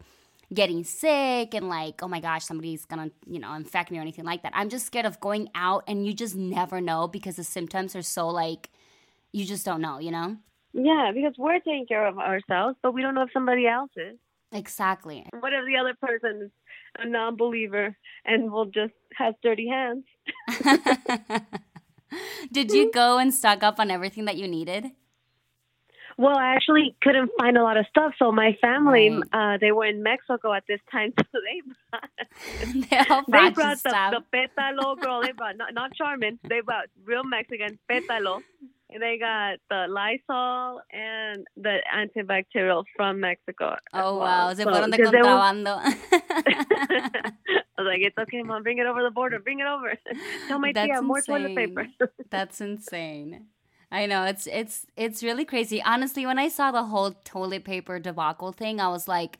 getting 0.54 0.84
sick 0.84 1.54
and 1.54 1.69
like, 1.69 2.02
oh 2.04 2.08
my 2.08 2.19
gosh, 2.19 2.45
somebody's 2.45 2.86
gonna, 2.86 3.12
you 3.26 3.39
know, 3.39 3.54
infect 3.54 3.91
me 3.91 3.97
or 3.97 4.02
anything 4.02 4.26
like 4.26 4.43
that. 4.43 4.52
I'm 4.56 4.69
just 4.69 4.86
scared 4.86 5.06
of 5.06 5.19
going 5.19 5.50
out 5.56 5.84
and 5.88 6.06
you 6.06 6.13
just 6.13 6.36
never 6.36 6.82
know 6.82 7.08
because 7.08 7.36
the 7.36 7.43
symptoms 7.43 7.95
are 7.95 8.02
so 8.02 8.28
like, 8.28 8.69
you 9.32 9.45
just 9.45 9.65
don't 9.65 9.82
know, 9.82 10.00
you 10.00 10.12
know? 10.12 10.38
Yeah, 10.74 11.12
because 11.13 11.34
we're 11.38 11.60
taking 11.60 11.86
care 11.88 12.08
of 12.08 12.17
ourselves, 12.17 12.78
but 12.82 12.93
we 12.93 13.02
don't 13.02 13.15
know 13.15 13.24
if 13.24 13.34
somebody 13.34 13.67
else 13.67 13.91
is. 13.95 14.17
Exactly. 14.54 15.26
What 15.39 15.54
if 15.54 15.65
the 15.65 15.78
other 15.78 15.93
person 15.93 16.43
is 16.43 16.52
a 16.97 17.08
non 17.08 17.38
believer 17.38 17.95
and 18.26 18.52
will 18.52 18.65
just 18.65 18.93
has 19.15 19.34
dirty 19.41 19.67
hands? 19.67 20.04
Did 22.52 22.72
you 22.72 22.92
go 22.92 23.18
and 23.18 23.34
stock 23.34 23.64
up 23.64 23.80
on 23.80 23.90
everything 23.90 24.26
that 24.26 24.38
you 24.38 24.48
needed? 24.48 24.92
Well, 26.18 26.38
I 26.38 26.54
actually 26.56 26.96
couldn't 27.02 27.32
find 27.40 27.58
a 27.58 27.64
lot 27.64 27.78
of 27.78 27.86
stuff. 27.90 28.14
So 28.20 28.32
my 28.32 28.56
family, 28.62 29.10
right. 29.10 29.56
uh, 29.56 29.58
they 29.60 29.72
were 29.72 29.86
in 29.86 30.04
Mexico 30.04 30.54
at 30.54 30.64
this 30.68 30.80
time, 30.92 31.14
so 31.18 31.40
they 31.40 31.62
brought, 31.90 32.90
they, 32.90 32.98
all 33.10 33.24
brought, 33.28 33.42
they 33.42 33.50
brought 33.50 33.84
the, 33.84 34.22
the 34.32 34.38
petalo 34.38 35.00
girl. 35.00 35.22
They 35.22 35.32
brought 35.32 35.58
not, 35.58 35.74
not 35.74 35.96
Charmin. 35.96 36.38
They 36.48 36.62
brought 36.62 36.88
real 37.06 37.24
Mexican 37.24 37.80
petalo 37.90 38.42
and 38.92 39.02
they 39.02 39.18
got 39.18 39.58
the 39.70 39.88
Lysol 39.90 40.82
and 40.92 41.48
the 41.56 41.78
antibacterial 41.96 42.84
from 42.96 43.20
Mexico. 43.20 43.76
Oh, 43.94 44.18
wow. 44.18 44.54
Se 44.54 44.64
so, 44.64 44.70
fueron 44.70 44.92
de 44.92 44.98
contrabando. 44.98 45.80
I 47.82 47.84
was 47.84 47.94
like, 47.94 48.02
it's 48.02 48.17
okay, 48.17 48.44
mom. 48.44 48.63
Bring 48.63 48.78
it 48.78 48.86
over 48.86 49.02
the 49.02 49.10
border. 49.10 49.39
Bring 49.39 49.60
it 49.60 49.65
over. 49.65 49.94
Tell 50.48 50.60
my 50.60 50.72
That's 50.74 50.88
tia 50.88 51.02
more 51.02 51.17
insane. 51.17 51.36
toilet 51.36 51.56
paper. 51.56 51.88
That's 52.30 52.62
insane. 52.62 53.48
I 53.91 54.06
know 54.06 54.24
it's 54.26 54.48
it's 54.48 54.86
it's 54.96 55.24
really 55.24 55.46
crazy. 55.46 55.82
Honestly, 55.82 56.26
when 56.26 56.39
I 56.39 56.48
saw 56.48 56.72
the 56.72 56.84
whole 56.84 57.12
toilet 57.26 57.65
paper 57.65 58.00
debacle 58.00 58.52
thing, 58.54 58.80
I 58.80 58.88
was 58.88 59.08
like, 59.08 59.39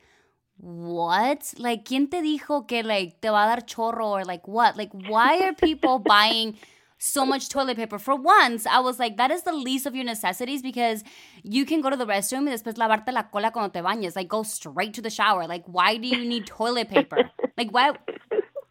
"What? 0.58 1.54
Like, 1.56 1.84
quién 1.84 2.10
te 2.10 2.20
dijo 2.20 2.66
que 2.68 2.82
like 2.82 3.20
te 3.22 3.28
va 3.28 3.44
a 3.44 3.56
dar 3.56 3.62
chorro 3.62 4.08
or 4.08 4.24
like 4.24 4.46
what? 4.46 4.76
Like, 4.76 4.90
why 4.92 5.40
are 5.46 5.54
people 5.54 5.98
buying 6.00 6.56
so 7.02 7.26
much 7.26 7.48
toilet 7.48 7.76
paper. 7.76 7.98
For 7.98 8.14
once, 8.14 8.64
I 8.64 8.78
was 8.78 9.00
like, 9.00 9.16
that 9.16 9.32
is 9.32 9.42
the 9.42 9.52
least 9.52 9.86
of 9.86 9.94
your 9.96 10.04
necessities 10.04 10.62
because 10.62 11.02
you 11.42 11.66
can 11.66 11.80
go 11.80 11.90
to 11.90 11.96
the 11.96 12.06
restroom 12.06 12.46
and 12.46 12.50
después 12.50 12.76
lavarte 12.78 13.12
la 13.12 13.24
cola 13.24 13.50
cuando 13.50 13.70
te 13.70 13.80
bañes. 13.80 14.14
Like, 14.14 14.28
go 14.28 14.44
straight 14.44 14.94
to 14.94 15.02
the 15.02 15.10
shower. 15.10 15.48
Like, 15.48 15.64
why 15.66 15.96
do 15.96 16.06
you 16.06 16.24
need 16.24 16.46
toilet 16.46 16.88
paper? 16.88 17.30
Like, 17.58 17.70
why? 17.72 17.92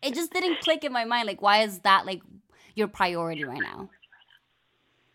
It 0.02 0.16
just 0.16 0.34
didn't 0.34 0.62
click 0.62 0.84
in 0.84 0.92
my 0.92 1.06
mind. 1.06 1.28
Like, 1.28 1.42
why 1.42 1.64
is 1.64 1.80
that 1.80 2.06
like 2.06 2.22
your 2.76 2.88
priority 2.88 3.44
right 3.44 3.62
now? 3.62 3.90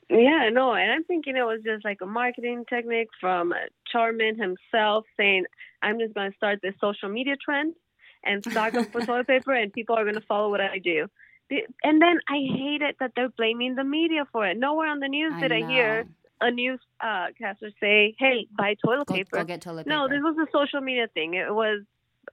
Yeah, 0.09 0.51
no, 0.53 0.73
and 0.73 0.93
I'm 0.93 1.03
thinking 1.03 1.37
it 1.37 1.43
was 1.43 1.63
just 1.65 1.85
like 1.85 1.99
a 2.01 2.07
marketing 2.07 2.65
technique 2.69 3.09
from 3.21 3.53
Charmin 3.91 4.39
himself 4.39 5.05
saying, 5.17 5.47
I'm 5.83 5.99
just 5.99 6.15
going 6.15 6.31
to 6.31 6.37
start 6.37 6.61
this 6.63 6.75
social 6.81 7.09
media 7.09 7.35
trend 7.45 7.75
and 8.23 8.45
stock 8.45 8.75
up 8.75 8.93
for 8.93 9.01
toilet 9.07 9.27
paper, 9.27 9.53
and 9.53 9.73
people 9.73 9.97
are 9.97 10.05
going 10.05 10.15
to 10.15 10.21
follow 10.21 10.49
what 10.49 10.61
I 10.61 10.79
do. 10.79 11.09
And 11.83 12.01
then 12.01 12.21
I 12.29 12.39
hate 12.57 12.83
it 12.83 12.97
that 13.01 13.13
they're 13.17 13.31
blaming 13.31 13.75
the 13.75 13.85
media 13.85 14.27
for 14.31 14.47
it. 14.47 14.57
Nowhere 14.57 14.89
on 14.89 15.01
the 15.01 15.09
news 15.09 15.33
I 15.35 15.41
did 15.43 15.51
know. 15.51 15.67
I 15.67 15.71
hear 15.71 16.07
a 16.41 16.51
newscaster 16.51 17.67
uh, 17.67 17.71
say, 17.81 18.15
"Hey, 18.19 18.47
buy 18.57 18.75
toilet 18.85 19.07
go, 19.07 19.15
paper." 19.15 19.45
Go 19.45 19.57
toilet 19.57 19.87
no, 19.87 20.09
this 20.09 20.21
was 20.23 20.37
a 20.39 20.51
social 20.53 20.81
media 20.81 21.09
thing. 21.15 21.35
It 21.35 21.53
was 21.55 21.83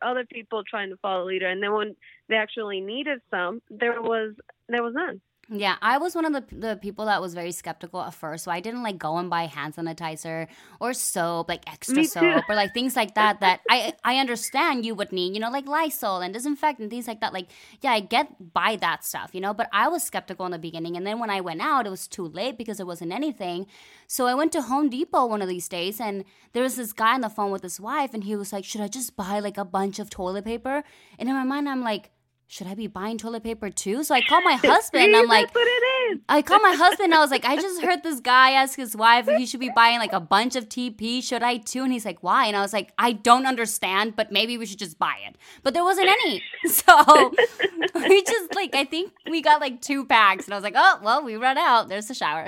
other 0.02 0.26
people 0.26 0.64
trying 0.64 0.90
to 0.90 0.98
follow 0.98 1.26
leader, 1.26 1.48
and 1.48 1.62
then 1.62 1.74
when 1.74 1.96
they 2.30 2.36
actually 2.36 2.82
needed 2.82 3.20
some, 3.30 3.62
there 3.70 4.02
was 4.02 4.34
there 4.70 4.84
was 4.84 4.94
none. 4.96 5.22
Yeah, 5.50 5.76
I 5.82 5.98
was 5.98 6.16
one 6.16 6.24
of 6.24 6.32
the 6.32 6.56
the 6.56 6.78
people 6.78 7.06
that 7.06 7.22
was 7.22 7.34
very 7.34 7.52
skeptical 7.52 8.00
at 8.02 8.14
first, 8.14 8.46
so 8.46 8.50
I 8.52 8.62
didn't 8.62 8.82
like 8.82 8.98
go 8.98 9.18
and 9.18 9.30
buy 9.30 9.44
hand 9.44 9.76
sanitizer 9.76 10.48
or 10.80 10.94
soap, 10.94 11.50
like 11.50 11.70
extra 11.70 12.06
soap 12.06 12.46
or 12.48 12.56
like 12.56 12.74
things 12.74 12.96
like 12.96 13.16
that. 13.16 13.42
That 13.42 13.60
I 13.70 13.94
I 14.06 14.20
understand 14.20 14.86
you 14.86 14.96
would 14.96 15.12
need, 15.12 15.34
you 15.34 15.42
know, 15.42 15.52
like 15.52 15.68
Lysol 15.68 16.22
and 16.22 16.34
disinfectant 16.34 16.90
things 16.90 17.10
like 17.10 17.20
that. 17.20 17.34
Like, 17.34 17.48
yeah, 17.82 17.92
I 17.92 18.00
get 18.00 18.54
buy 18.54 18.78
that 18.78 19.04
stuff, 19.04 19.32
you 19.34 19.42
know. 19.42 19.54
But 19.54 19.68
I 19.74 19.90
was 19.90 20.02
skeptical 20.02 20.46
in 20.46 20.54
the 20.54 20.60
beginning, 20.60 20.96
and 20.96 21.06
then 21.06 21.20
when 21.20 21.30
I 21.30 21.42
went 21.42 21.62
out, 21.62 21.86
it 21.86 21.90
was 21.90 22.08
too 22.08 22.26
late 22.26 22.58
because 22.58 22.78
there 22.78 22.86
wasn't 22.86 23.12
anything. 23.12 23.68
So 24.08 24.28
I 24.28 24.36
went 24.36 24.54
to 24.54 24.62
Home 24.62 24.90
Depot 24.90 25.26
one 25.26 25.42
of 25.42 25.50
these 25.50 25.68
days, 25.68 26.00
and 26.00 26.24
there 26.54 26.64
was 26.64 26.78
this 26.78 26.94
guy 26.94 27.16
on 27.16 27.22
the 27.22 27.30
phone 27.30 27.52
with 27.52 27.64
his 27.64 27.82
wife, 27.82 28.14
and 28.14 28.24
he 28.24 28.38
was 28.38 28.54
like, 28.54 28.64
"Should 28.64 28.82
I 28.82 28.88
just 28.88 29.18
buy 29.18 29.40
like 29.40 29.58
a 29.58 29.66
bunch 29.66 30.00
of 30.00 30.10
toilet 30.10 30.46
paper?" 30.46 30.86
And 31.20 31.28
in 31.28 31.36
my 31.36 31.44
mind, 31.44 31.68
I'm 31.68 31.82
like 31.84 32.12
should 32.48 32.68
I 32.68 32.76
be 32.76 32.88
buying 32.88 33.18
toilet 33.18 33.44
paper 33.44 33.70
too? 33.70 34.04
So 34.04 34.14
I 34.14 34.22
call 34.22 34.42
my 34.42 34.54
husband. 34.64 35.16
I'm 35.16 35.28
like, 35.28 35.48
That's 35.48 35.56
what 35.56 35.68
it 35.68 36.14
is. 36.14 36.20
I 36.30 36.42
call 36.42 36.60
my 36.60 36.74
husband. 36.76 37.14
I 37.14 37.20
was 37.20 37.32
like, 37.32 37.46
I 37.46 37.56
just 37.56 37.82
heard 37.82 38.04
this 38.04 38.20
guy 38.20 38.52
ask 38.52 38.78
his 38.78 38.96
wife 38.96 39.28
if 39.28 39.38
he 39.38 39.46
should 39.46 39.60
be 39.60 39.72
buying 39.76 39.98
like 40.00 40.14
a 40.14 40.20
bunch 40.20 40.56
of 40.56 40.70
TP. 40.70 41.24
Should 41.24 41.42
I 41.42 41.58
too? 41.58 41.84
And 41.84 41.92
he's 41.92 42.06
like, 42.06 42.22
why? 42.22 42.46
And 42.46 42.56
I 42.56 42.62
was 42.62 42.74
like, 42.74 42.92
I 42.98 43.14
don't 43.14 43.48
understand, 43.48 44.16
but 44.16 44.32
maybe 44.32 44.58
we 44.58 44.66
should 44.66 44.80
just 44.80 45.00
buy 45.00 45.16
it. 45.28 45.36
But 45.64 45.74
there 45.74 45.84
wasn't 45.84 46.10
any. 46.10 46.42
So 46.66 47.32
we 47.96 48.24
just 48.24 48.56
like, 48.56 48.74
I 48.74 48.86
think 48.86 49.12
we 49.30 49.42
got 49.42 49.60
like 49.62 49.82
two 49.82 50.06
packs. 50.06 50.46
And 50.46 50.54
I 50.54 50.58
was 50.58 50.64
like, 50.64 50.76
oh, 50.78 51.00
well, 51.04 51.24
we 51.24 51.36
run 51.36 51.58
out. 51.58 51.90
There's 51.90 52.08
the 52.08 52.14
shower. 52.14 52.48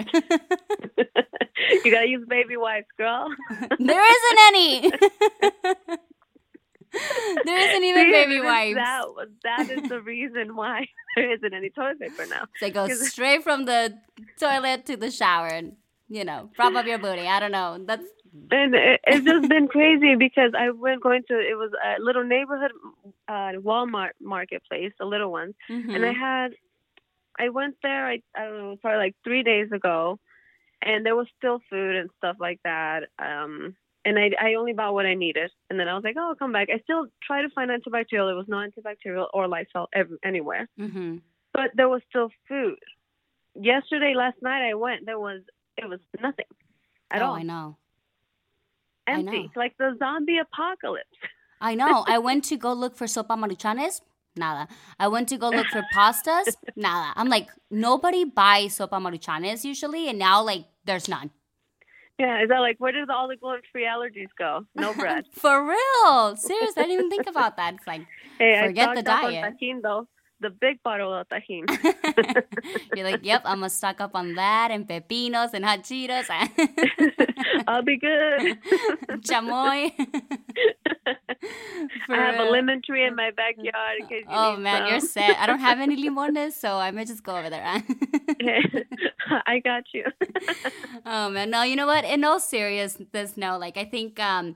you 1.83 1.91
gotta 1.91 2.07
use 2.07 2.25
baby 2.27 2.57
wipes, 2.57 2.87
girl. 2.97 3.27
there 3.79 4.05
isn't 4.15 4.39
any. 4.47 4.91
there 7.45 7.69
isn't 7.69 7.83
even 7.91 8.11
baby 8.11 8.39
wipes. 8.41 8.75
That, 8.75 9.05
that 9.43 9.69
is 9.69 9.89
the 9.89 10.01
reason 10.01 10.55
why 10.55 10.87
there 11.15 11.31
isn't 11.33 11.53
any 11.53 11.69
toilet 11.69 11.99
paper 11.99 12.25
now. 12.27 12.45
So 12.59 12.69
go 12.69 12.87
straight 12.89 13.43
from 13.43 13.65
the 13.65 13.97
toilet 14.39 14.85
to 14.87 14.97
the 14.97 15.11
shower 15.11 15.47
and, 15.47 15.73
you 16.09 16.23
know, 16.23 16.49
prop 16.55 16.75
up 16.75 16.85
your 16.85 16.99
booty. 16.99 17.27
I 17.27 17.39
don't 17.39 17.51
know. 17.51 17.77
That's 17.85 18.05
and 18.51 18.75
it, 18.75 18.99
it's 19.05 19.25
just 19.25 19.47
been 19.47 19.67
crazy 19.67 20.15
because 20.15 20.51
I 20.57 20.71
went 20.71 21.01
going 21.01 21.23
to 21.29 21.35
it 21.35 21.55
was 21.55 21.71
a 21.73 22.01
little 22.01 22.23
neighborhood 22.23 22.71
uh, 23.27 23.53
Walmart 23.61 24.11
marketplace, 24.19 24.91
a 24.99 25.05
little 25.05 25.31
one, 25.31 25.53
mm-hmm. 25.69 25.89
and 25.89 26.05
I 26.05 26.11
had 26.11 26.49
I 27.39 27.49
went 27.49 27.77
there 27.81 28.07
I, 28.07 28.21
I 28.35 28.45
don't 28.45 28.57
know 28.57 28.75
probably 28.81 28.97
like 28.97 29.15
three 29.23 29.43
days 29.43 29.71
ago, 29.71 30.19
and 30.81 31.05
there 31.05 31.15
was 31.15 31.27
still 31.37 31.59
food 31.69 31.95
and 31.95 32.09
stuff 32.17 32.35
like 32.39 32.59
that. 32.65 33.03
Um, 33.19 33.75
and 34.05 34.19
I, 34.19 34.29
I 34.39 34.53
only 34.53 34.73
bought 34.73 34.93
what 34.93 35.05
I 35.05 35.15
needed. 35.15 35.51
And 35.69 35.79
then 35.79 35.87
I 35.87 35.95
was 35.95 36.03
like, 36.03 36.15
oh, 36.17 36.29
I'll 36.29 36.35
come 36.35 36.53
back. 36.53 36.69
I 36.71 36.79
still 36.83 37.07
tried 37.25 37.41
to 37.41 37.49
find 37.49 37.71
antibacterial. 37.71 38.27
There 38.27 38.35
was 38.35 38.47
no 38.47 38.57
antibacterial 38.57 39.27
or 39.33 39.47
Lysol 39.47 39.87
ev- 39.93 40.17
anywhere. 40.23 40.69
Mm-hmm. 40.79 41.17
But 41.53 41.71
there 41.73 41.89
was 41.89 42.01
still 42.09 42.29
food. 42.47 42.77
Yesterday, 43.55 44.13
last 44.15 44.37
night, 44.41 44.69
I 44.69 44.75
went. 44.75 45.05
There 45.05 45.19
was 45.19 45.41
it 45.77 45.89
was 45.89 45.99
nothing 46.21 46.45
at 47.11 47.21
oh, 47.21 47.25
all. 47.25 47.33
I 47.35 47.43
know. 47.43 47.77
Empty, 49.07 49.29
I 49.29 49.41
know. 49.41 49.49
like 49.55 49.77
the 49.77 49.95
zombie 49.99 50.37
apocalypse. 50.37 51.07
I 51.61 51.75
know. 51.75 52.03
I 52.07 52.17
went 52.17 52.43
to 52.45 52.57
go 52.57 52.73
look 52.73 52.95
for 52.95 53.05
sopa 53.05 53.37
maruchanes. 53.37 54.01
Nada. 54.35 54.67
I 54.99 55.07
went 55.07 55.29
to 55.29 55.37
go 55.37 55.49
look 55.49 55.67
for 55.67 55.83
pastas. 55.95 56.53
Nada. 56.75 57.13
I'm 57.15 57.29
like, 57.29 57.49
nobody 57.71 58.25
buys 58.25 58.77
sopa 58.77 58.99
maruchanes 58.99 59.63
usually, 59.63 60.09
and 60.09 60.19
now 60.19 60.43
like 60.43 60.65
there's 60.83 61.07
none. 61.07 61.31
Yeah, 62.17 62.41
is 62.43 62.49
that 62.49 62.59
like 62.59 62.77
where 62.79 62.91
did 62.91 63.09
all 63.09 63.27
the 63.27 63.35
gluten-free 63.35 63.85
allergies 63.85 64.29
go? 64.37 64.65
No 64.75 64.93
bread. 64.99 65.25
For 65.33 65.63
real? 65.67 66.35
Seriously, 66.37 66.73
I 66.77 66.87
didn't 66.87 66.91
even 66.91 67.09
think 67.09 67.27
about 67.27 67.57
that. 67.57 67.73
It's 67.75 67.87
like 67.87 68.01
hey, 68.39 68.67
forget 68.67 68.89
I 68.89 68.95
the 68.95 69.03
diet. 69.03 69.55
Tajin, 69.61 69.81
though. 69.81 70.07
The 70.41 70.49
big 70.49 70.83
bottle 70.83 71.13
of 71.13 71.27
tajin. 71.29 71.63
You're 72.93 73.05
like, 73.09 73.21
yep, 73.23 73.41
I'm 73.45 73.59
gonna 73.59 73.69
stock 73.69 74.01
up 74.01 74.11
on 74.15 74.35
that 74.35 74.69
and 74.69 74.85
pepinos 74.87 75.53
and 75.53 75.63
hot 75.63 75.83
Cheetos. 75.83 76.25
I'll 77.67 77.81
be 77.81 77.97
good. 77.97 78.57
Chamoy. 79.21 79.91
I 81.07 82.15
have 82.15 82.39
a 82.39 82.49
lemon 82.49 82.81
tree 82.85 83.05
in 83.05 83.15
my 83.15 83.31
backyard 83.31 83.99
in 84.01 84.07
case 84.07 84.23
you 84.27 84.35
Oh 84.35 84.57
man, 84.57 84.81
some. 84.81 84.89
you're 84.89 84.99
set. 84.99 85.37
I 85.39 85.45
don't 85.45 85.59
have 85.59 85.79
any 85.79 85.95
limones, 86.09 86.53
so 86.53 86.77
I 86.77 86.91
may 86.91 87.05
just 87.05 87.23
go 87.23 87.35
over 87.37 87.49
there. 87.49 87.63
I 89.47 89.59
got 89.59 89.83
you. 89.93 90.05
oh 91.05 91.29
man, 91.29 91.49
no, 91.49 91.63
you 91.63 91.75
know 91.75 91.87
what? 91.87 92.05
In 92.05 92.23
all 92.23 92.39
seriousness, 92.39 93.37
no. 93.37 93.57
Like 93.57 93.77
I 93.77 93.85
think 93.85 94.19
um, 94.19 94.55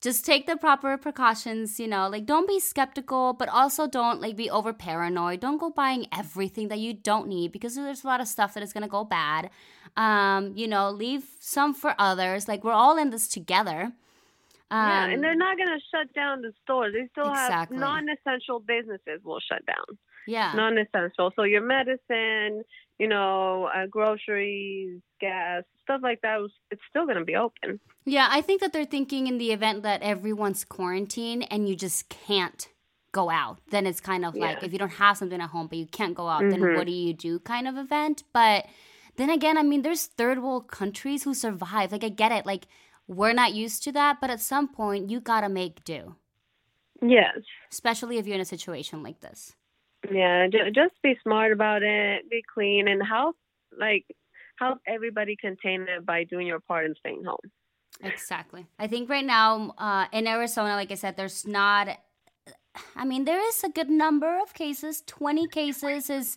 just 0.00 0.24
take 0.26 0.46
the 0.46 0.56
proper 0.56 0.96
precautions. 0.98 1.78
You 1.80 1.88
know, 1.88 2.08
like 2.08 2.26
don't 2.26 2.48
be 2.48 2.60
skeptical, 2.60 3.32
but 3.32 3.48
also 3.48 3.86
don't 3.86 4.20
like 4.20 4.36
be 4.36 4.50
over 4.50 4.72
paranoid. 4.72 5.40
Don't 5.40 5.58
go 5.58 5.70
buying 5.70 6.06
everything 6.12 6.68
that 6.68 6.78
you 6.78 6.92
don't 6.94 7.28
need 7.28 7.52
because 7.52 7.74
there's 7.74 8.04
a 8.04 8.06
lot 8.06 8.20
of 8.20 8.28
stuff 8.28 8.54
that 8.54 8.62
is 8.62 8.72
gonna 8.72 8.88
go 8.88 9.04
bad. 9.04 9.50
Um, 9.96 10.52
you 10.56 10.66
know, 10.66 10.90
leave 10.90 11.24
some 11.38 11.72
for 11.74 11.94
others. 11.98 12.48
Like 12.48 12.64
we're 12.64 12.72
all 12.72 12.98
in 12.98 13.10
this 13.10 13.28
together. 13.28 13.92
Um, 14.74 14.88
yeah, 14.88 15.06
and 15.06 15.22
they're 15.22 15.32
um, 15.32 15.38
not 15.38 15.56
going 15.56 15.68
to 15.68 15.80
shut 15.94 16.12
down 16.14 16.42
the 16.42 16.52
stores. 16.64 16.94
They 16.94 17.06
still 17.12 17.30
exactly. 17.30 17.76
have 17.76 17.80
non-essential 17.80 18.58
businesses 18.58 19.22
will 19.22 19.38
shut 19.38 19.64
down. 19.66 19.98
Yeah, 20.26 20.52
non-essential. 20.54 21.30
So 21.36 21.44
your 21.44 21.62
medicine, 21.62 22.64
you 22.98 23.06
know, 23.06 23.70
uh, 23.72 23.86
groceries, 23.86 25.00
gas, 25.20 25.62
stuff 25.84 26.00
like 26.02 26.22
that, 26.22 26.40
it's 26.72 26.80
still 26.90 27.04
going 27.04 27.18
to 27.18 27.24
be 27.24 27.36
open. 27.36 27.78
Yeah, 28.04 28.26
I 28.28 28.40
think 28.40 28.62
that 28.62 28.72
they're 28.72 28.84
thinking 28.84 29.28
in 29.28 29.38
the 29.38 29.52
event 29.52 29.84
that 29.84 30.02
everyone's 30.02 30.64
quarantined 30.64 31.46
and 31.52 31.68
you 31.68 31.76
just 31.76 32.08
can't 32.08 32.68
go 33.12 33.30
out, 33.30 33.60
then 33.70 33.86
it's 33.86 34.00
kind 34.00 34.24
of 34.24 34.34
like 34.34 34.58
yeah. 34.58 34.66
if 34.66 34.72
you 34.72 34.78
don't 34.78 34.94
have 34.94 35.16
something 35.16 35.40
at 35.40 35.50
home 35.50 35.68
but 35.68 35.78
you 35.78 35.86
can't 35.86 36.16
go 36.16 36.26
out, 36.26 36.42
mm-hmm. 36.42 36.62
then 36.62 36.74
what 36.74 36.86
do 36.86 36.92
you 36.92 37.12
do 37.14 37.38
kind 37.38 37.68
of 37.68 37.76
event. 37.76 38.24
But 38.32 38.66
then 39.16 39.30
again, 39.30 39.56
I 39.56 39.62
mean, 39.62 39.82
there's 39.82 40.06
third 40.06 40.42
world 40.42 40.66
countries 40.66 41.22
who 41.22 41.34
survive. 41.34 41.92
Like, 41.92 42.02
I 42.02 42.08
get 42.08 42.32
it. 42.32 42.44
Like, 42.44 42.66
we're 43.06 43.32
not 43.32 43.54
used 43.54 43.82
to 43.84 43.92
that, 43.92 44.18
but 44.20 44.30
at 44.30 44.40
some 44.40 44.68
point 44.68 45.10
you 45.10 45.20
gotta 45.20 45.48
make 45.48 45.84
do. 45.84 46.16
Yes. 47.02 47.38
Especially 47.70 48.18
if 48.18 48.26
you're 48.26 48.36
in 48.36 48.40
a 48.40 48.46
situation 48.46 49.02
like 49.02 49.20
this. 49.20 49.54
Yeah, 50.10 50.48
just 50.48 50.94
be 51.02 51.16
smart 51.22 51.52
about 51.52 51.82
it, 51.82 52.28
be 52.30 52.42
clean, 52.52 52.88
and 52.88 53.02
help 53.02 53.36
like 53.78 54.04
help 54.58 54.78
everybody 54.86 55.36
contain 55.36 55.82
it 55.82 56.04
by 56.04 56.24
doing 56.24 56.46
your 56.46 56.60
part 56.60 56.84
and 56.86 56.96
staying 56.98 57.24
home. 57.24 57.50
Exactly. 58.02 58.66
I 58.78 58.86
think 58.86 59.08
right 59.08 59.24
now 59.24 59.74
uh, 59.78 60.06
in 60.12 60.26
Arizona, 60.26 60.74
like 60.74 60.90
I 60.90 60.94
said, 60.94 61.16
there's 61.16 61.46
not. 61.46 61.88
I 62.96 63.04
mean, 63.04 63.24
there 63.24 63.40
is 63.48 63.62
a 63.62 63.68
good 63.68 63.88
number 63.88 64.40
of 64.42 64.52
cases. 64.52 65.02
Twenty 65.06 65.46
cases 65.46 66.10
is 66.10 66.36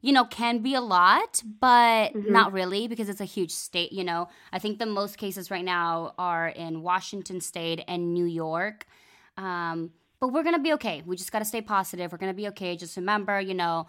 you 0.00 0.12
know, 0.12 0.24
can 0.24 0.58
be 0.58 0.74
a 0.74 0.80
lot, 0.80 1.42
but 1.60 2.12
mm-hmm. 2.12 2.32
not 2.32 2.52
really 2.52 2.88
because 2.88 3.08
it's 3.08 3.20
a 3.20 3.24
huge 3.24 3.50
state, 3.50 3.92
you 3.92 4.04
know. 4.04 4.28
I 4.52 4.58
think 4.58 4.78
the 4.78 4.86
most 4.86 5.18
cases 5.18 5.50
right 5.50 5.64
now 5.64 6.14
are 6.18 6.48
in 6.48 6.82
Washington 6.82 7.40
state 7.40 7.82
and 7.88 8.14
New 8.14 8.26
York. 8.26 8.86
Um, 9.36 9.90
but 10.20 10.28
we're 10.28 10.42
going 10.42 10.54
to 10.54 10.62
be 10.62 10.72
okay. 10.74 11.02
We 11.04 11.16
just 11.16 11.32
got 11.32 11.40
to 11.40 11.44
stay 11.44 11.60
positive. 11.60 12.12
We're 12.12 12.18
going 12.18 12.32
to 12.32 12.36
be 12.36 12.48
okay. 12.48 12.76
Just 12.76 12.96
remember, 12.96 13.40
you 13.40 13.54
know, 13.54 13.86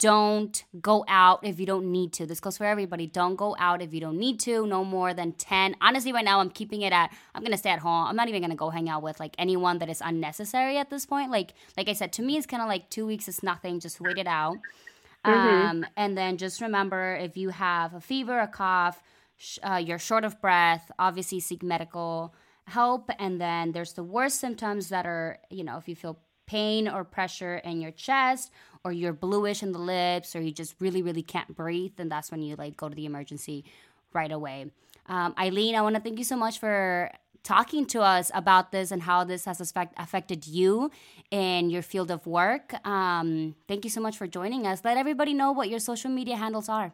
don't 0.00 0.64
go 0.80 1.04
out 1.08 1.40
if 1.44 1.60
you 1.60 1.66
don't 1.66 1.92
need 1.92 2.12
to. 2.14 2.26
This 2.26 2.40
goes 2.40 2.56
for 2.56 2.64
everybody. 2.64 3.06
Don't 3.06 3.36
go 3.36 3.54
out 3.58 3.82
if 3.82 3.92
you 3.92 4.00
don't 4.00 4.18
need 4.18 4.40
to. 4.40 4.66
No 4.66 4.82
more 4.82 5.12
than 5.12 5.32
10. 5.32 5.76
Honestly, 5.80 6.10
right 6.12 6.24
now 6.24 6.40
I'm 6.40 6.48
keeping 6.48 6.82
it 6.82 6.92
at 6.92 7.12
I'm 7.34 7.42
going 7.42 7.52
to 7.52 7.58
stay 7.58 7.70
at 7.70 7.80
home. 7.80 8.06
I'm 8.06 8.16
not 8.16 8.28
even 8.28 8.40
going 8.40 8.50
to 8.50 8.56
go 8.56 8.70
hang 8.70 8.88
out 8.88 9.02
with 9.02 9.20
like 9.20 9.34
anyone 9.38 9.78
that 9.78 9.90
is 9.90 10.00
unnecessary 10.02 10.78
at 10.78 10.88
this 10.88 11.04
point. 11.04 11.30
Like 11.30 11.52
like 11.76 11.88
I 11.88 11.92
said 11.92 12.14
to 12.14 12.22
me 12.22 12.38
it's 12.38 12.46
kind 12.46 12.62
of 12.62 12.68
like 12.68 12.88
2 12.88 13.06
weeks 13.06 13.28
is 13.28 13.42
nothing. 13.42 13.78
Just 13.78 14.00
wait 14.00 14.16
it 14.16 14.26
out. 14.26 14.56
Mm-hmm. 15.24 15.68
Um, 15.68 15.86
and 15.96 16.16
then 16.16 16.36
just 16.36 16.60
remember 16.60 17.14
if 17.14 17.36
you 17.36 17.50
have 17.50 17.94
a 17.94 18.00
fever, 18.00 18.38
a 18.38 18.48
cough, 18.48 19.02
sh- 19.36 19.58
uh, 19.62 19.76
you're 19.76 19.98
short 19.98 20.24
of 20.24 20.40
breath, 20.40 20.90
obviously 20.98 21.40
seek 21.40 21.62
medical 21.62 22.34
help. 22.64 23.10
And 23.18 23.40
then 23.40 23.72
there's 23.72 23.92
the 23.92 24.04
worst 24.04 24.40
symptoms 24.40 24.88
that 24.88 25.06
are, 25.06 25.38
you 25.50 25.64
know, 25.64 25.76
if 25.76 25.88
you 25.88 25.96
feel 25.96 26.18
pain 26.46 26.88
or 26.88 27.04
pressure 27.04 27.56
in 27.56 27.80
your 27.80 27.90
chest 27.92 28.50
or 28.82 28.92
you're 28.92 29.12
bluish 29.12 29.62
in 29.62 29.72
the 29.72 29.78
lips 29.78 30.34
or 30.34 30.40
you 30.40 30.52
just 30.52 30.74
really, 30.80 31.02
really 31.02 31.22
can't 31.22 31.54
breathe, 31.54 31.92
then 31.96 32.08
that's 32.08 32.30
when 32.30 32.42
you 32.42 32.56
like 32.56 32.76
go 32.76 32.88
to 32.88 32.94
the 32.94 33.06
emergency 33.06 33.64
right 34.12 34.32
away. 34.32 34.70
Um, 35.06 35.34
Eileen, 35.38 35.74
I 35.74 35.82
want 35.82 35.96
to 35.96 36.00
thank 36.00 36.18
you 36.18 36.24
so 36.24 36.36
much 36.36 36.58
for 36.58 37.10
talking 37.42 37.86
to 37.86 38.00
us 38.00 38.30
about 38.34 38.72
this 38.72 38.90
and 38.90 39.02
how 39.02 39.24
this 39.24 39.44
has 39.44 39.60
affected 39.96 40.46
you 40.46 40.90
in 41.30 41.70
your 41.70 41.82
field 41.82 42.10
of 42.10 42.26
work. 42.26 42.74
Um, 42.86 43.54
thank 43.68 43.84
you 43.84 43.90
so 43.90 44.00
much 44.00 44.16
for 44.16 44.26
joining 44.26 44.66
us. 44.66 44.84
Let 44.84 44.96
everybody 44.96 45.34
know 45.34 45.52
what 45.52 45.68
your 45.68 45.80
social 45.80 46.10
media 46.10 46.36
handles 46.36 46.68
are. 46.68 46.92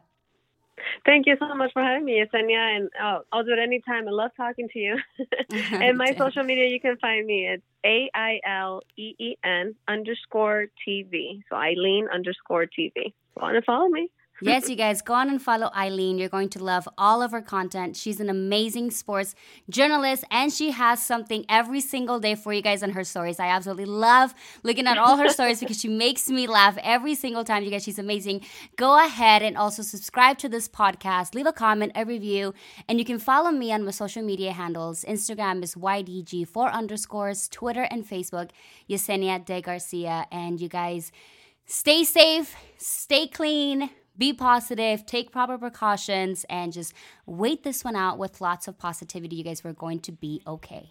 Thank 1.05 1.27
you 1.27 1.37
so 1.39 1.55
much 1.55 1.73
for 1.73 1.83
having 1.83 2.05
me, 2.05 2.23
Yesenia, 2.23 2.77
and 2.77 2.91
uh, 3.03 3.21
I'll 3.33 3.45
do 3.45 3.53
it 3.53 3.59
anytime. 3.59 4.07
I 4.09 4.11
love 4.11 4.31
talking 4.37 4.69
to 4.69 4.79
you. 4.79 4.97
and 5.73 5.97
my 5.97 6.15
social 6.19 6.43
media, 6.43 6.67
you 6.69 6.81
can 6.81 6.97
find 6.99 7.27
me. 7.27 7.49
It's 7.49 7.63
A 7.85 8.11
I 8.15 8.41
L 8.47 8.83
E 8.97 9.15
E 9.19 9.37
N 9.43 9.75
underscore 9.89 10.67
TV. 10.87 11.43
So 11.49 11.57
Eileen 11.57 12.09
underscore 12.13 12.67
TV. 12.67 13.15
Want 13.37 13.55
to 13.57 13.63
follow 13.63 13.89
me? 13.89 14.11
Yes, 14.41 14.69
you 14.69 14.77
guys, 14.77 15.03
go 15.03 15.15
on 15.15 15.29
and 15.29 15.41
follow 15.41 15.71
Eileen. 15.75 16.19
You're 16.19 16.29
going 16.29 16.49
to 16.51 16.63
love 16.63 16.89
all 16.99 17.23
of 17.23 17.33
her 17.33 17.41
content. 17.41 17.97
She's 17.97 18.21
an 18.21 18.29
amazing 18.29 18.91
sports 18.91 19.35
journalist, 19.71 20.25
and 20.31 20.53
she 20.53 20.71
has 20.73 21.03
something 21.03 21.45
every 21.49 21.81
single 21.81 22.21
day 22.21 22.35
for 22.35 22.53
you 22.53 22.63
guys 22.63 22.83
on 22.83 22.91
her 22.91 23.05
stories. 23.05 23.41
I 23.41 23.49
absolutely 23.49 23.87
love 23.87 24.35
looking 24.63 24.87
at 24.87 24.99
all 24.99 25.17
her 25.17 25.29
stories 25.29 25.61
because 25.61 25.81
she 25.81 25.89
makes 25.89 26.29
me 26.29 26.47
laugh 26.47 26.77
every 26.83 27.15
single 27.15 27.45
time. 27.45 27.63
You 27.63 27.71
guys, 27.71 27.85
she's 27.85 27.99
amazing. 27.99 28.43
Go 28.77 29.05
ahead 29.05 29.43
and 29.43 29.57
also 29.57 29.83
subscribe 29.83 30.39
to 30.39 30.49
this 30.49 30.69
podcast, 30.69 31.35
leave 31.35 31.47
a 31.47 31.53
comment, 31.53 31.93
a 31.95 32.05
review, 32.05 32.55
and 32.89 32.99
you 32.99 33.05
can 33.05 33.19
follow 33.19 33.51
me 33.51 33.73
on 33.73 33.85
my 33.85 33.91
social 33.91 34.23
media 34.23 34.53
handles. 34.53 35.05
Instagram 35.09 35.63
is 35.63 35.75
YDG4 35.75 36.73
underscores, 36.73 37.49
Twitter 37.49 37.83
and 37.83 38.07
Facebook, 38.07 38.51
Yesenia 38.89 39.45
de 39.45 39.61
Garcia. 39.61 40.27
And 40.31 40.61
you 40.61 40.69
guys, 40.69 41.11
stay 41.65 42.05
safe, 42.05 42.55
stay 42.79 43.27
clean 43.29 43.91
be 44.19 44.33
positive, 44.33 45.07
take 45.07 45.31
proper 45.31 45.59
precautions, 45.59 46.45
and 46.49 46.73
just 46.73 46.93
wait 47.27 47.63
this 47.63 47.85
one 47.85 47.97
out 47.97 48.19
with 48.19 48.41
lots 48.41 48.69
of 48.69 48.79
positivity. 48.79 49.37
You 49.37 49.45
guys, 49.45 49.63
we're 49.65 49.73
going 49.73 50.01
to 50.01 50.13
be 50.13 50.43
okay. 50.47 50.91